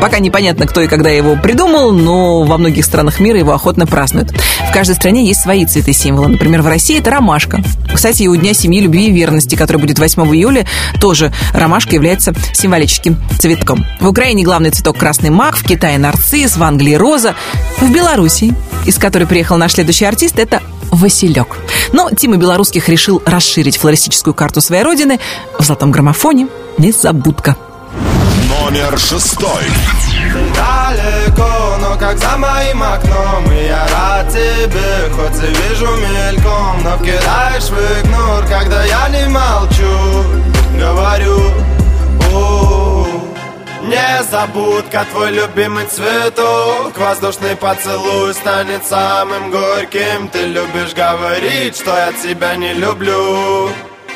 [0.00, 4.32] Пока непонятно, кто и когда его придумал, но во многих странах мира его охотно празднуют.
[4.68, 6.28] В каждой стране есть свои цветы-символы.
[6.28, 7.62] Например, в России это ромашка.
[7.92, 10.66] Кстати, и у Дня семьи, любви и верности, который будет 8 июля,
[11.00, 13.84] тоже ромашка является символическим цветком.
[14.00, 17.34] В Украине главный цветок красный мак, в Китае нарцисс, в Англии роза.
[17.78, 18.54] В Белоруссии,
[18.86, 20.62] из которой приехал наш следующий артист, это
[20.92, 21.56] Василек.
[21.92, 25.18] Но Тима Белорусских решил расширить флористическую карту своей родины
[25.58, 26.46] в золотом граммофоне
[26.78, 27.56] «Незабудка».
[28.64, 29.62] Номер шестой.
[30.56, 36.96] Далеко, но как за моим окном И я рад тебе, хоть и вижу мельком Но
[36.96, 39.84] вкидаешь в игнор, когда я не молчу
[40.78, 41.52] Говорю,
[42.32, 43.06] у
[43.86, 50.28] Незабудка, твой любимый цветок Воздушный поцелуй станет самым горьким.
[50.28, 53.68] Ты любишь говорить, что я тебя не люблю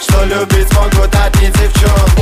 [0.00, 2.20] Что любить могут одни девчонки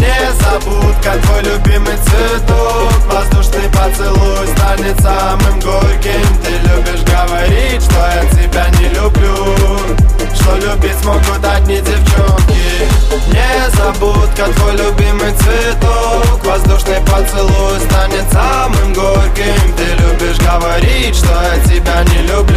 [0.00, 2.92] Незабудка, твой любимый цветок.
[3.06, 6.26] Воздушный поцелуй станет самым горьким.
[6.42, 9.56] Ты любишь говорить, что я тебя не люблю.
[10.34, 12.88] Что любить могут одни девчонки?
[13.28, 16.44] Незабудка, твой любимый цветок.
[16.44, 19.74] Воздушный поцелуй станет самым горьким.
[19.76, 22.47] Ты любишь говорить, что я тебя не люблю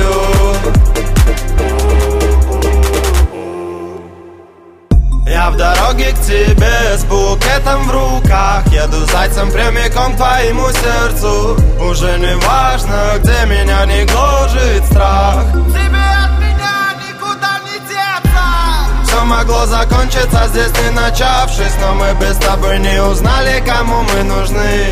[7.72, 8.68] букетом в руках.
[8.68, 11.58] Еду зайцем прямиком к твоему сердцу.
[11.80, 15.44] Уже не важно, где меня не гложет страх.
[15.54, 19.04] Тебе от меня никуда не деться.
[19.04, 24.88] Все могло закончиться здесь не начавшись Но мы без тобой не узнали, кому мы нужны.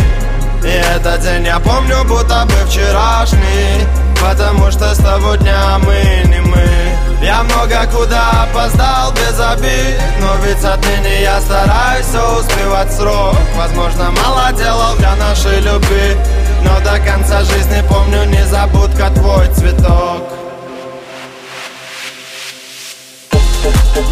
[0.64, 3.88] И этот день я помню, будто бы вчерашний
[4.22, 6.79] Потому что с того дня мы не мы
[7.22, 13.36] Я много куда опоздал без обид Но ведь отныне я стараюсь все успевать срок.
[13.57, 16.17] Возможно, мало делал для нашей любви
[16.63, 20.24] Но до конца жизни помню незабудка твой цветок.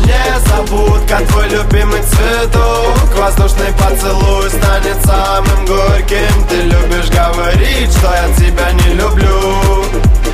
[0.04, 3.16] Незабудка, твой любимый цветок.
[3.16, 6.48] Воздушный поцелуй станет самым горьким.
[6.50, 9.87] Ты любишь говорить, что я тебя не люблю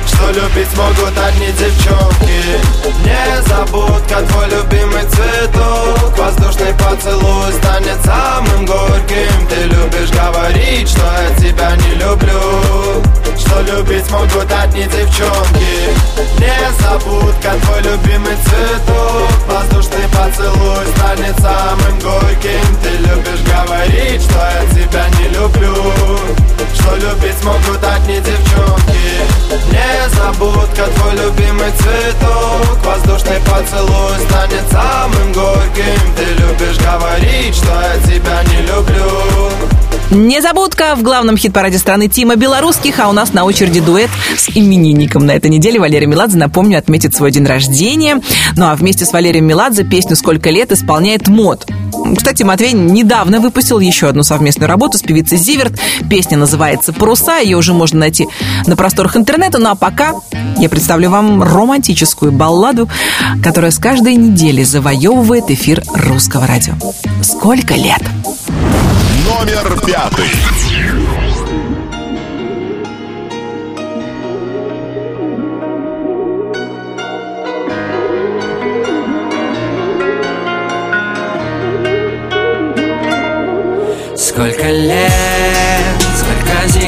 [0.06, 2.60] Что любить могут одни девчонки.
[3.04, 6.18] Незабудка, твой любимый цветок.
[6.18, 9.46] Воздушный поцелуй станет самым горьким.
[9.48, 13.02] Ты любишь говорить, что я тебя не люблю.
[13.36, 15.90] Что любить могут одни девчонки.
[16.38, 19.28] Незабудка, твой любимый цветок.
[19.48, 22.76] Воздушный поцелуй станет самым горьким.
[22.82, 25.74] Ты любишь говорить, что я тебя не люблю.
[26.74, 28.84] Что любить могут одни девчонки
[29.94, 32.84] Незабудка, твой любимый цветок.
[32.84, 36.14] Воздушный поцелуй станет самым горьким.
[36.16, 43.00] Ты любишь говорить, что я тебя не люблю Незабудка в главном хит-параде страны Тима Белорусских,
[43.00, 45.24] а у нас на очереди дуэт с именинником.
[45.26, 48.20] На этой неделе Валерий Меладзе, напомню, отметит свой день рождения.
[48.56, 51.66] Ну а вместе с Валерием Меладзе песню «Сколько лет» исполняет МОД.
[52.16, 55.80] Кстати, Матвей недавно выпустил еще одну совместную работу с певицей Зиверт.
[56.10, 58.28] Песня называется «Паруса», ее уже можно найти
[58.66, 59.58] на просторах интернета.
[59.58, 60.14] Ну а пока
[60.58, 62.88] я представлю вам романтическую балладу,
[63.42, 66.74] которая с каждой недели завоевывает эфир русского радио.
[67.22, 68.02] «Сколько лет?»
[69.24, 70.30] Номер пятый.
[84.16, 85.10] Сколько лет,
[86.16, 86.82] сколько зим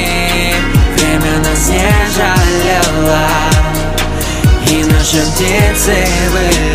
[0.95, 3.27] Время нас не жалело
[4.69, 6.66] И наши птицы были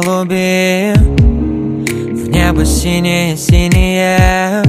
[0.00, 0.92] голуби.
[0.94, 4.62] В небо синее-синее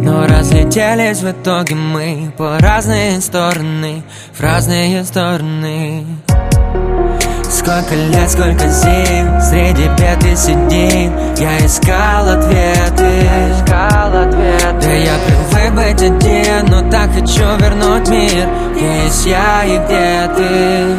[0.00, 4.02] Но разлетелись в итоге мы По разные стороны,
[4.32, 6.04] в разные стороны.
[7.50, 11.12] Сколько лет, сколько зим Среди бед и седин.
[11.38, 13.28] Я искал ответы.
[13.52, 14.80] Искал ответы.
[14.80, 18.48] Да я привык быть один Но так хочу вернуть мир.
[18.80, 20.94] Есть я и где ты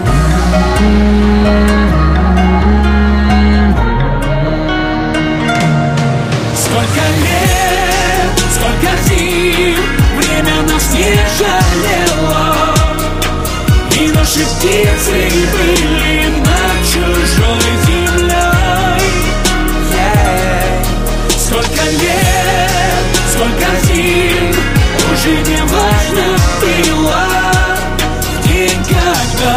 [14.36, 15.18] наши птицы
[15.54, 19.06] были над чужой землей.
[19.94, 20.84] Yeah.
[21.38, 24.54] Сколько лет, сколько зим
[25.14, 26.28] Уже не важно
[26.62, 27.26] было.
[28.22, 29.56] В день, когда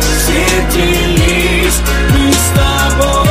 [0.00, 1.78] встретились
[2.10, 3.28] мы с тобой.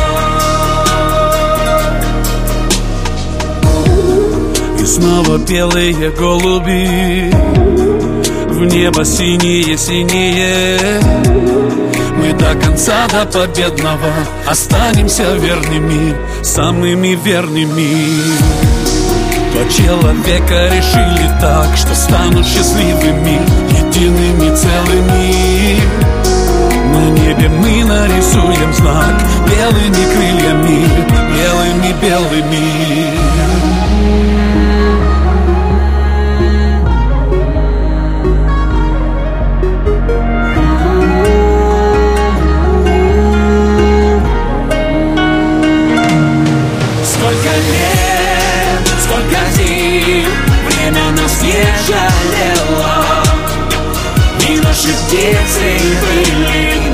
[4.81, 7.33] И снова белые голуби
[8.59, 10.99] В небо синее-синее
[12.17, 14.11] Мы до конца, до победного
[14.45, 18.11] Останемся верными, самыми верными.
[19.53, 23.39] Два человека решили так Что станут счастливыми,
[23.79, 25.79] едиными целыми.
[26.93, 30.85] На небе мы нарисуем знак Белыми крыльями,
[31.33, 33.08] белыми-белыми Сколько
[51.89, 53.23] жалело
[54.47, 56.88] И наши птицы были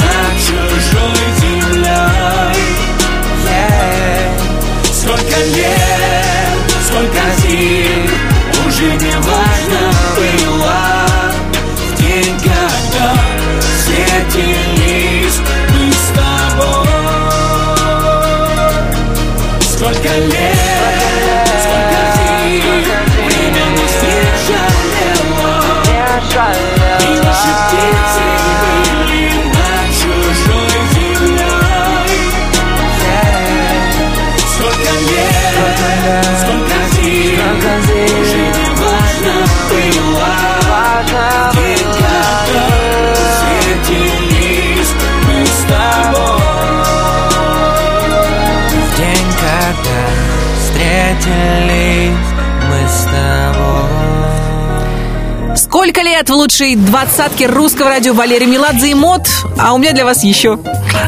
[56.16, 59.28] Лет в лучшей двадцатке русского радио Валерий Меладзе и Мот.
[59.60, 60.58] А у меня для вас еще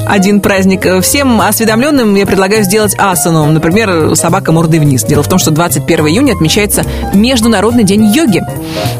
[0.05, 1.01] один праздник.
[1.01, 3.45] Всем осведомленным я предлагаю сделать асану.
[3.47, 5.03] Например, собака мордой вниз.
[5.03, 6.83] Дело в том, что 21 июня отмечается
[7.13, 8.41] Международный день йоги.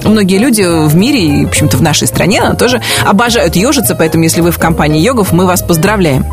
[0.04, 4.42] Многие люди в мире и, в общем-то, в нашей стране тоже обожают ежиться, поэтому если
[4.42, 6.26] вы в компании йогов, мы вас поздравляем.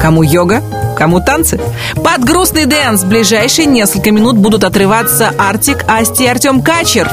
[0.00, 0.62] Кому йога,
[0.96, 1.60] кому танцы.
[1.96, 7.10] Под грустный dance в ближайшие несколько минут будут отрываться Артик, Асти и Артем Качер.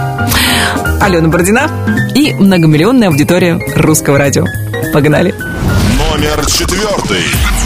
[1.02, 1.70] Алена Бородина
[2.16, 4.46] и многомиллионная аудитория русского радио.
[4.94, 5.34] Погнали.
[6.20, 7.59] Номер четвертый.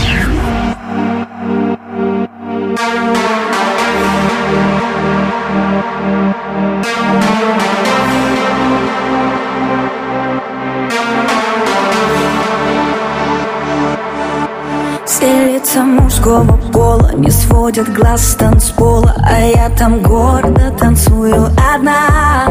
[15.74, 22.48] Лица мужского пола не сводят глаз с танцпола А я там гордо танцую одна.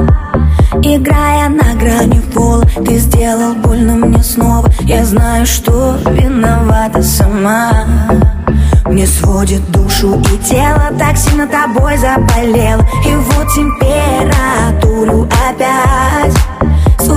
[0.82, 4.68] Играя на грани пола Ты сделал больно мне снова.
[4.80, 7.84] Я знаю, что виновата сама.
[8.86, 12.84] Мне сводит душу и тело Так сильно тобой заболело.
[13.06, 16.51] И вот температуру опять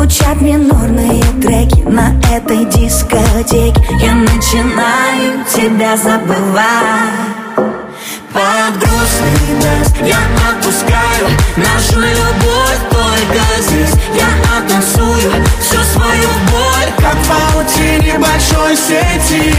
[0.05, 3.81] Звучат минорные треки на этой дискотеке.
[3.99, 7.25] Я начинаю тебя забывать.
[8.31, 13.95] Под грустный дождь я отпускаю Нашу любовь только здесь.
[14.13, 14.27] Я
[14.59, 15.31] оттанцую
[15.61, 19.54] всю свою боль Как в паутине большой сети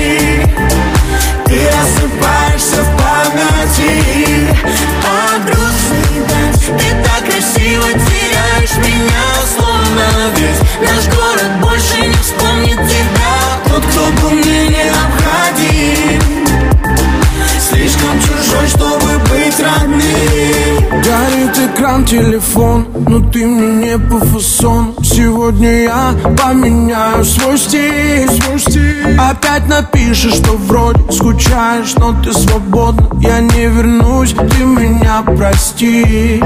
[22.06, 29.18] телефон, но ты мне не по фасону Сегодня я поменяю свой стиль, свой стиль.
[29.18, 33.08] Опять напишешь, что вроде скучаешь, но ты свободна.
[33.22, 36.38] Я не вернусь, ты меня прости,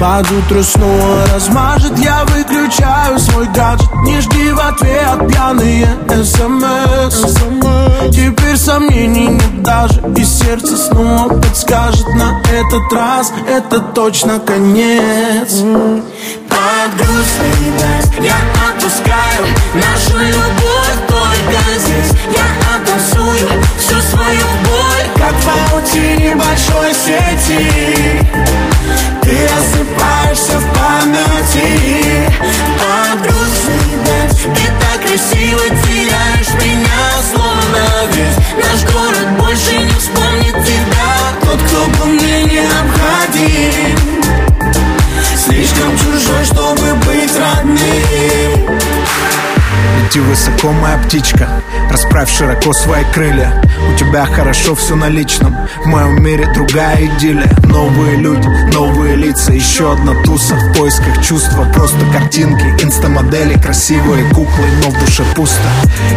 [0.00, 3.90] Под утро снова размажет, я выключаю свой гаджет.
[4.06, 5.88] Не жди в ответ пьяные
[6.24, 7.34] смс
[8.10, 12.06] Теперь сомнений нет даже И сердце снова подскажет.
[12.14, 15.62] На этот раз Это точно конец
[16.54, 18.36] Под грустный дождь я
[18.68, 19.44] отпускаю
[19.74, 22.12] Нашу любовь только здесь.
[22.30, 22.46] Я
[22.76, 28.22] оттанцую всю свою боль Как в паутине большой сети.
[29.22, 32.30] Ты рассыпаешься в памяти.
[32.78, 37.02] Под грустный дождь Ты так красиво теряешь меня
[37.32, 37.82] Словно
[38.12, 38.33] весь
[50.14, 51.48] Лети высоко, моя птичка
[51.90, 53.60] Расправь широко свои крылья.
[53.92, 57.50] У тебя хорошо все на личном В моем мире другая идиллия.
[57.64, 61.64] Новые люди, новые лица Еще одна туса в поисках чувства.
[61.74, 65.68] Просто картинки, инстамодели Красивые куклы, но в душе пусто.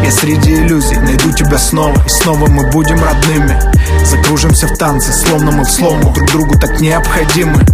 [0.04, 2.00] Я среди иллюзий найду тебя снова.
[2.06, 3.60] И снова мы будем родными.
[4.04, 6.14] Закружимся в танце, словно мы в слому.
[6.14, 7.66] Друг другу так необходимы.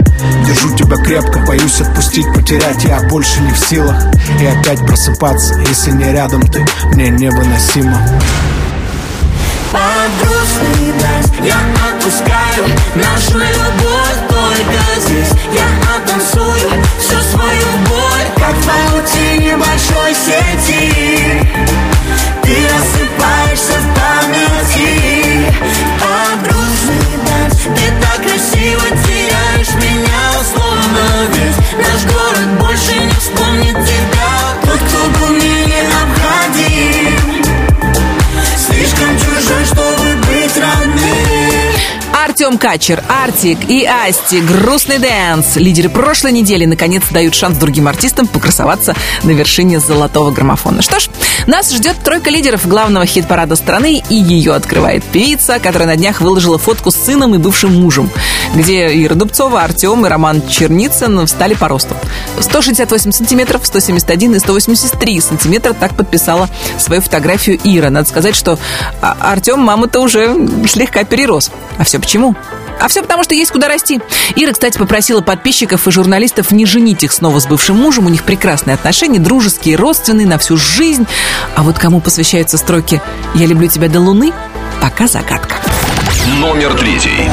[0.48, 2.84] Держу тебя крепко, боюсь отпустить, потерять.
[2.86, 3.96] Я больше не в силах.
[4.40, 6.64] И опять просыпаться, если не рядом ты.
[6.94, 8.00] Мне невыносимо.
[9.72, 11.58] Под грустный дождь я
[11.90, 12.66] отпускаю.
[12.94, 15.32] Нашу любовь только здесь.
[15.52, 18.28] Я оттанцую всю свою боль.
[18.36, 20.93] Как в паутине большой сети
[42.44, 45.56] Артем Качер, Артик и Асти, грустный dance.
[45.56, 50.82] Лидеры прошлой недели наконец дают шанс другим артистам покрасоваться на вершине золотого граммофона.
[50.82, 51.08] Что ж,
[51.48, 56.58] нас ждет тройка лидеров главного хит-парада страны, и ее открывает певица, которая на днях выложила
[56.58, 58.10] фотку с сыном и бывшим мужем,
[58.54, 61.96] где Ира Дубцова, Артем и Роман Черницын встали по росту.
[62.42, 67.90] 168 сантиметров, 171 и 183 сантиметра так подписала свою фотографию Ира.
[67.90, 68.60] Надо сказать, что
[69.02, 70.36] а, Артем мама-то уже
[70.68, 71.50] слегка перерос.
[71.78, 72.36] А все почему?
[72.80, 74.02] А все потому, что есть куда расти.
[74.36, 78.08] Ира, кстати, попросила подписчиков и журналистов не женить их снова с бывшим мужем.
[78.08, 81.08] У них прекрасные отношения, дружеские, родственные, на всю жизнь.
[81.56, 83.02] А вот кому посвящаются строки
[83.36, 84.34] «Я люблю тебя до луны»–
[84.82, 85.56] пока загадка.
[86.40, 87.30] Номер третий.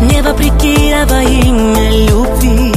[0.00, 2.72] Не Небо мне во имя любви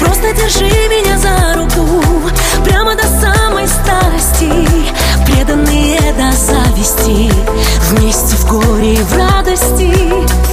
[0.00, 1.65] Просто держи меня за руку
[6.16, 7.30] до зависти
[7.90, 9.92] Вместе в горе и в радости.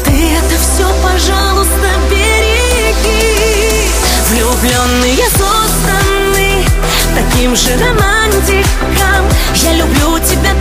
[0.03, 3.87] Ты это все, пожалуйста, береги.
[4.29, 6.65] Влюбленные созданы
[7.15, 9.25] Таким же романтиком.
[9.55, 10.52] Я люблю тебя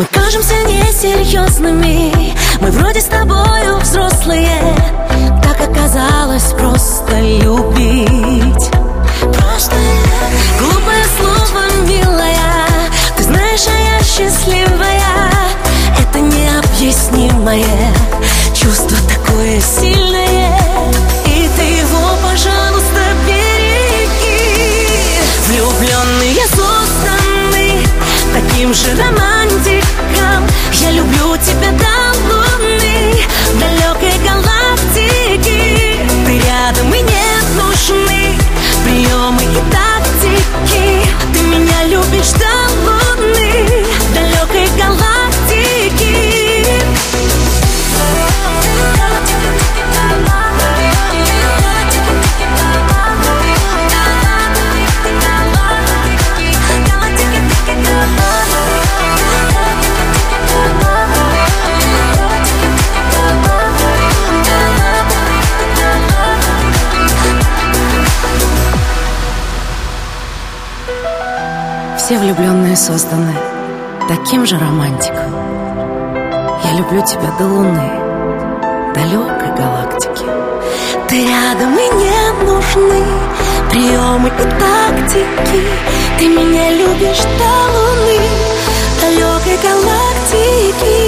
[0.00, 4.74] Мы кажемся несерьезными Мы вроде с тобою взрослые.
[5.42, 8.70] Так оказалось просто любить.
[9.20, 9.76] Просто
[10.58, 12.38] Глупое слово, милая.
[13.14, 15.30] Ты знаешь, а я счастливая.
[15.98, 17.92] Это необъяснимое
[18.54, 20.56] Чувство такое сильное.
[21.26, 21.99] И ты его,
[28.60, 33.14] Таким же романтиком Я люблю тебя до луны
[33.58, 34.09] Далекой
[72.90, 73.36] созданы
[74.08, 75.32] таким же романтиком.
[76.64, 77.90] Я люблю тебя до луны,
[78.92, 80.24] далекой галактики.
[81.08, 83.04] Ты рядом и не нужны
[83.70, 85.62] приемы и тактики.
[86.18, 88.18] Ты меня любишь до луны,
[89.00, 90.98] далекой галактики.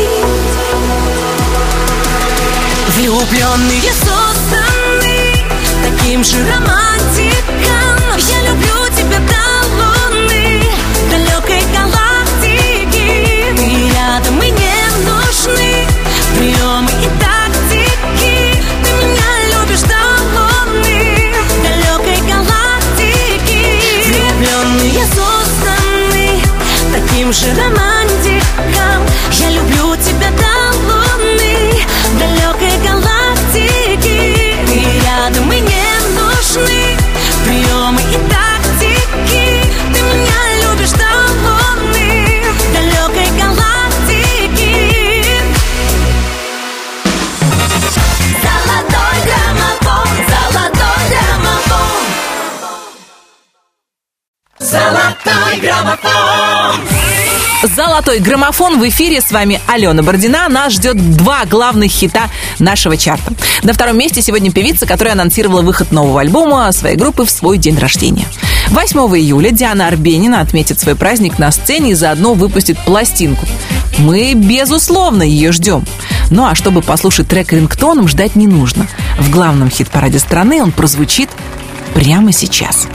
[2.97, 5.19] Влюбленные созданы
[5.83, 8.19] таким же романтиком.
[8.19, 8.72] Я люблю
[27.33, 29.07] же романтиком.
[29.33, 31.87] Я люблю тебя до луны,
[32.19, 34.59] далекой галактики.
[34.67, 36.97] Ты рядом и не нужны
[37.45, 39.47] приемы и тактики.
[39.95, 41.11] Ты меня любишь до
[41.43, 42.43] луны,
[42.75, 44.73] далекой галактики.
[48.43, 52.03] Золотой граммофон, золотой граммофон.
[54.59, 57.02] Золотой граммофон.
[57.63, 59.21] Золотой граммофон в эфире.
[59.21, 60.49] С вами Алена Бородина.
[60.49, 62.29] Нас ждет два главных хита
[62.59, 63.33] нашего чарта.
[63.63, 67.79] На втором месте сегодня певица, которая анонсировала выход нового альбома своей группы в свой день
[67.79, 68.27] рождения.
[68.69, 73.47] 8 июля Диана Арбенина отметит свой праздник на сцене и заодно выпустит пластинку.
[73.99, 75.85] Мы, безусловно, ее ждем.
[76.31, 78.89] Ну а чтобы послушать трек рингтоном, ждать не нужно.
[79.21, 81.31] В главном хит-параде страны он прозвучит
[81.95, 82.89] прямо сейчас.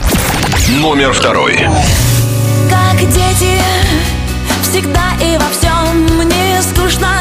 [0.68, 1.58] Номер второй.
[2.68, 3.62] Как дети,
[4.78, 6.18] всегда и во всем.
[6.18, 7.18] Мне скучно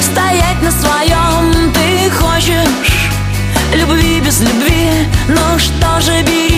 [0.00, 1.72] Стоять на своем.
[1.72, 3.10] Ты хочешь
[3.74, 6.51] Любви без любви, ну что же бери,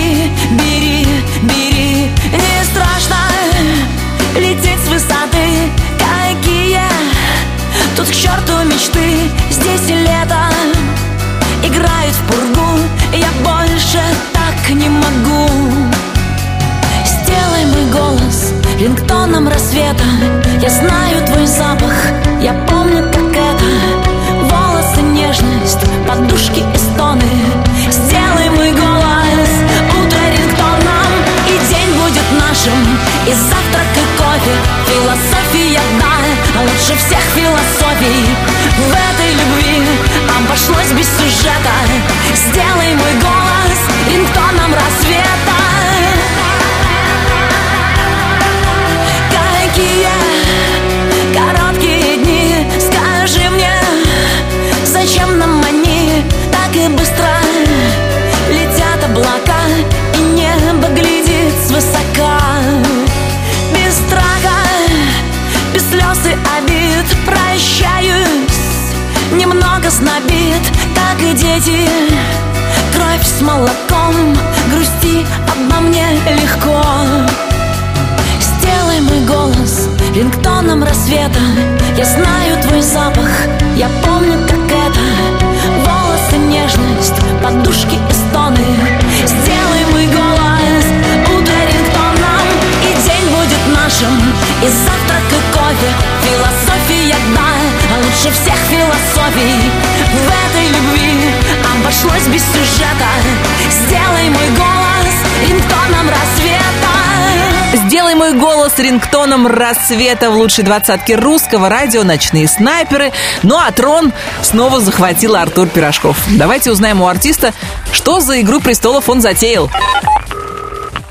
[108.74, 113.12] голос рингтоном рассвета в лучшей двадцатке русского радио «Ночные снайперы».
[113.42, 116.16] Ну а трон снова захватил Артур Пирожков.
[116.30, 117.52] Давайте узнаем у артиста,
[117.92, 119.70] что за «Игру престолов» он затеял.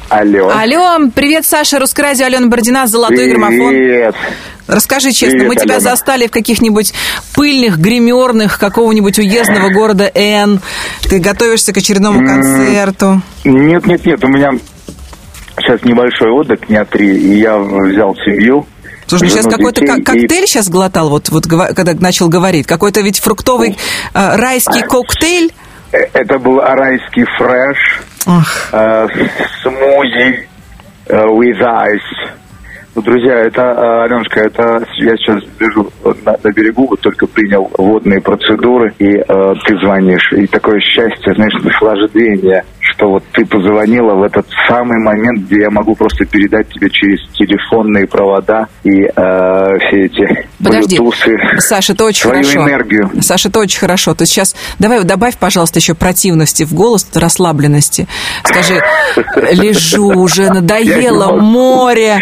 [0.10, 0.49] Алло.
[0.49, 3.69] Алло, привет, Саша, Русское радио, Алена Бородина, «Золотой граммофон».
[3.69, 4.15] Привет.
[4.68, 5.90] Расскажи честно, Привет, мы тебя Алена.
[5.91, 6.94] застали в каких-нибудь
[7.35, 10.61] пыльных, гримерных какого-нибудь уездного города Н.
[11.03, 13.22] Ты готовишься к очередному концерту.
[13.44, 14.52] Нет, нет, нет, у меня
[15.59, 18.65] сейчас небольшой отдых, дня три, и я взял семью.
[19.07, 22.65] Слушай, ну сейчас какой-то ко- и- коктейль сейчас глотал, вот, вот когда начал говорить.
[22.67, 23.77] Какой-то ведь фруктовый
[24.13, 25.51] э, райский коктейль.
[25.91, 28.01] Э, Это был арайский фреш,
[28.71, 29.07] э,
[29.61, 30.47] смузи
[31.07, 32.30] э, with ice.
[32.95, 35.89] Ну, друзья, это, э, Аленушка, это я сейчас лежу
[36.25, 40.31] на, на берегу, вот только принял водные процедуры, и э, ты звонишь.
[40.33, 45.71] И такое счастье, знаешь, наслаждение, что вот ты позвонила в этот самый момент, где я
[45.71, 52.05] могу просто передать тебе через телефонные провода и э, все эти Подожди, блютусы Саша, это
[52.05, 52.69] очень свою хорошо.
[52.69, 53.11] энергию.
[53.21, 54.13] Саша, это очень хорошо.
[54.13, 58.07] То есть сейчас давай добавь, пожалуйста, еще противности в голос, расслабленности.
[58.43, 58.79] Скажи,
[59.51, 62.19] лежу уже, надоело море.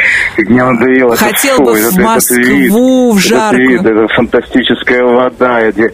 [0.65, 1.13] Мне надоело.
[1.13, 3.69] это Хотел фу, бы этот- в этот Москву, в вид, этот жаркую.
[3.69, 5.93] вид, это фантастическая вода, эти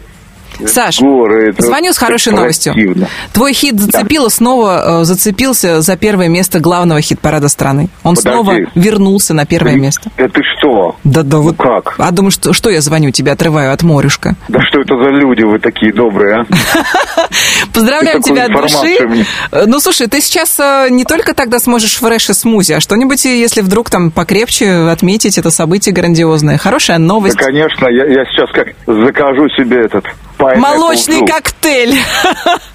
[0.66, 1.50] Саш, горы.
[1.50, 2.72] это звоню с хорошей новостью.
[2.72, 3.06] противно.
[3.32, 7.90] Твой хит зацепило, снова э, зацепился за первое место главного хит-парада страны.
[8.02, 8.34] Он Подожди.
[8.34, 10.10] снова вернулся на первое место.
[10.16, 10.96] Да ты что?
[11.04, 11.56] Да, да, вот.
[11.58, 11.94] как?
[11.98, 14.34] А думаю, что, что я звоню тебя, отрываю от морюшка.
[14.48, 16.46] Да что это за люди вы такие добрые, а?
[17.72, 19.06] Поздравляем тебя от души.
[19.06, 19.24] мне.
[19.52, 23.24] Э, Ну, слушай, ты сейчас э, не только тогда сможешь фреш и смузи, а что-нибудь,
[23.26, 26.58] э, если вдруг там покрепче отметить это событие грандиозное.
[26.58, 27.36] Хорошая Да, новость.
[27.36, 30.04] конечно, я, я сейчас как закажу себе этот
[30.38, 31.26] Молочный juice.
[31.26, 31.94] коктейль.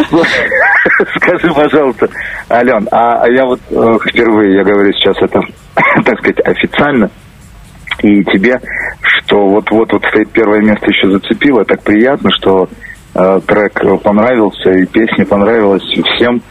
[1.16, 2.08] Скажи, пожалуйста,
[2.50, 3.60] Ален, а я вот
[4.08, 5.40] впервые, я говорю сейчас это,
[6.04, 7.10] так сказать, официально,
[8.02, 8.58] и тебе,
[9.02, 12.68] что вот-вот вот стоит первое место еще зацепило, так приятно, что
[13.12, 16.42] трек понравился, и песня понравилась всем,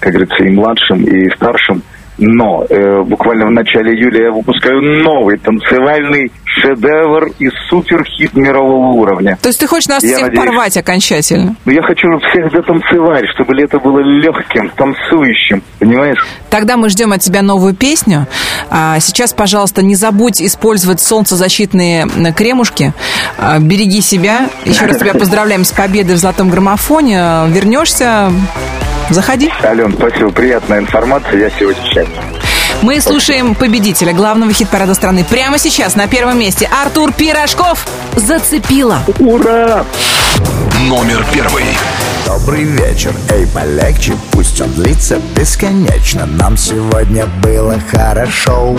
[0.00, 1.82] как говорится, и младшим, и старшим.
[2.24, 9.36] Но э, буквально в начале июля я выпускаю новый танцевальный шедевр и суперхит мирового уровня.
[9.42, 11.56] То есть ты хочешь нас Я всех надеюсь, порвать окончательно?
[11.64, 16.24] но я хочу всех затанцевать, чтобы лето было легким, танцующим, понимаешь?
[16.48, 18.28] Тогда мы ждем от тебя новую песню.
[18.70, 22.92] А сейчас, пожалуйста, не забудь использовать солнцезащитные кремушки.
[23.36, 24.48] А, Береги себя.
[24.64, 27.48] Еще раз тебя поздравляем с победой в золотом граммофоне.
[27.48, 28.30] Вернешься,
[29.12, 29.50] заходи.
[29.62, 32.18] Ален, спасибо, приятная информация, я сегодня счастлив.
[32.82, 36.68] Мы слушаем победителя главного хит-парада страны прямо сейчас на первом месте.
[36.82, 37.86] Артур Пирожков
[38.16, 39.00] зацепила.
[39.20, 39.84] Ура!
[40.88, 41.64] Номер первый.
[42.26, 48.76] Добрый вечер, эй, полегче, пусть он длится бесконечно Нам сегодня было хорошо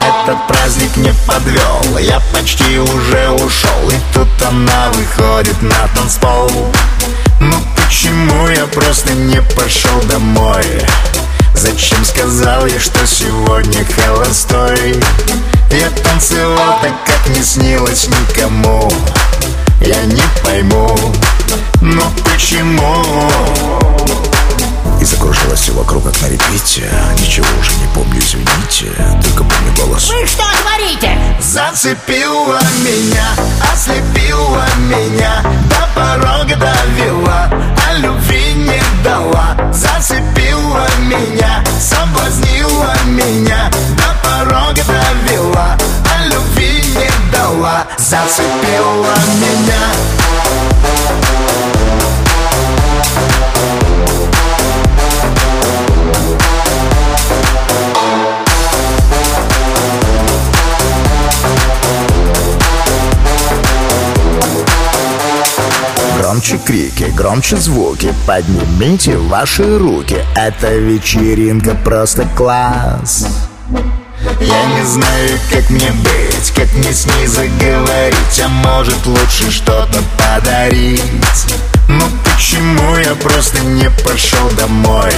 [0.00, 6.50] Этот праздник не подвел, я почти уже ушел И тут она выходит на танцпол
[7.40, 10.64] Ну почему я просто не пошел домой?
[11.54, 14.94] Зачем сказал я, что сегодня холостой?
[15.70, 18.92] Я танцевал так, как не снилось никому
[19.80, 20.96] Я не пойму,
[21.80, 23.30] ну почему?
[25.00, 28.92] И закружилось все вокруг, как на репите Ничего уже не помню, извините
[29.22, 30.44] Только помню голос Вы что?
[31.50, 33.26] Зацепила меня,
[33.72, 37.50] ослепила меня До порога довела,
[37.88, 45.76] а любви не дала Зацепила меня, соблазнила меня До порога довела,
[46.14, 49.90] а любви не дала Зацепила меня
[66.50, 68.14] громче крики, громче звуки.
[68.26, 70.16] Поднимите ваши руки.
[70.34, 73.26] Эта вечеринка просто класс.
[74.40, 80.00] Я не знаю, как мне быть, как мне с ней заговорить А может лучше что-то
[80.18, 81.02] подарить.
[81.88, 85.12] Ну почему я просто не пошел домой?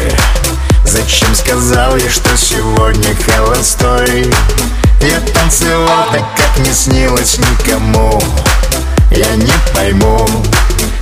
[0.85, 4.31] Зачем сказал я, что сегодня холостой?
[5.01, 8.23] Я танцевал так, как не снилось никому
[9.11, 10.27] Я не пойму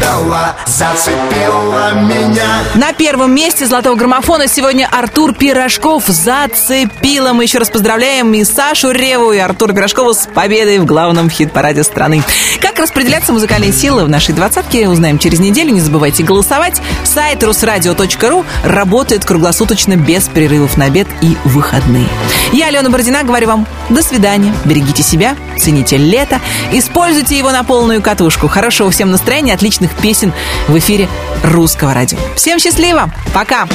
[0.00, 7.32] дала Зацепила меня На первом месте золотого граммофона сегодня Артур Пирожков зацепила.
[7.32, 11.84] Мы еще раз поздравляем и Сашу Реву, и Артура Пирожкова с победой в главном хит-параде
[11.84, 12.22] страны.
[12.60, 15.72] Как распределяться музыкальные силы в нашей двадцатке, узнаем через неделю.
[15.72, 16.80] Не забывайте голосовать.
[17.04, 22.08] Сайт русрадио.ру работает круглосуточно без перерывов на обед и выходные.
[22.52, 24.54] Я, Алена Бородина, говорю вам до свидания.
[24.64, 26.40] Берегите себя, цените лето,
[26.72, 28.48] используйте его на полную катушку.
[28.48, 30.32] Хорошего всем настроения, отличных русских песен
[30.68, 31.08] в эфире
[31.42, 32.18] русского радио.
[32.36, 33.12] Всем счастливо!
[33.32, 33.66] Пока!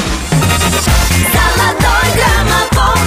[1.34, 2.98] Золотой граммофон,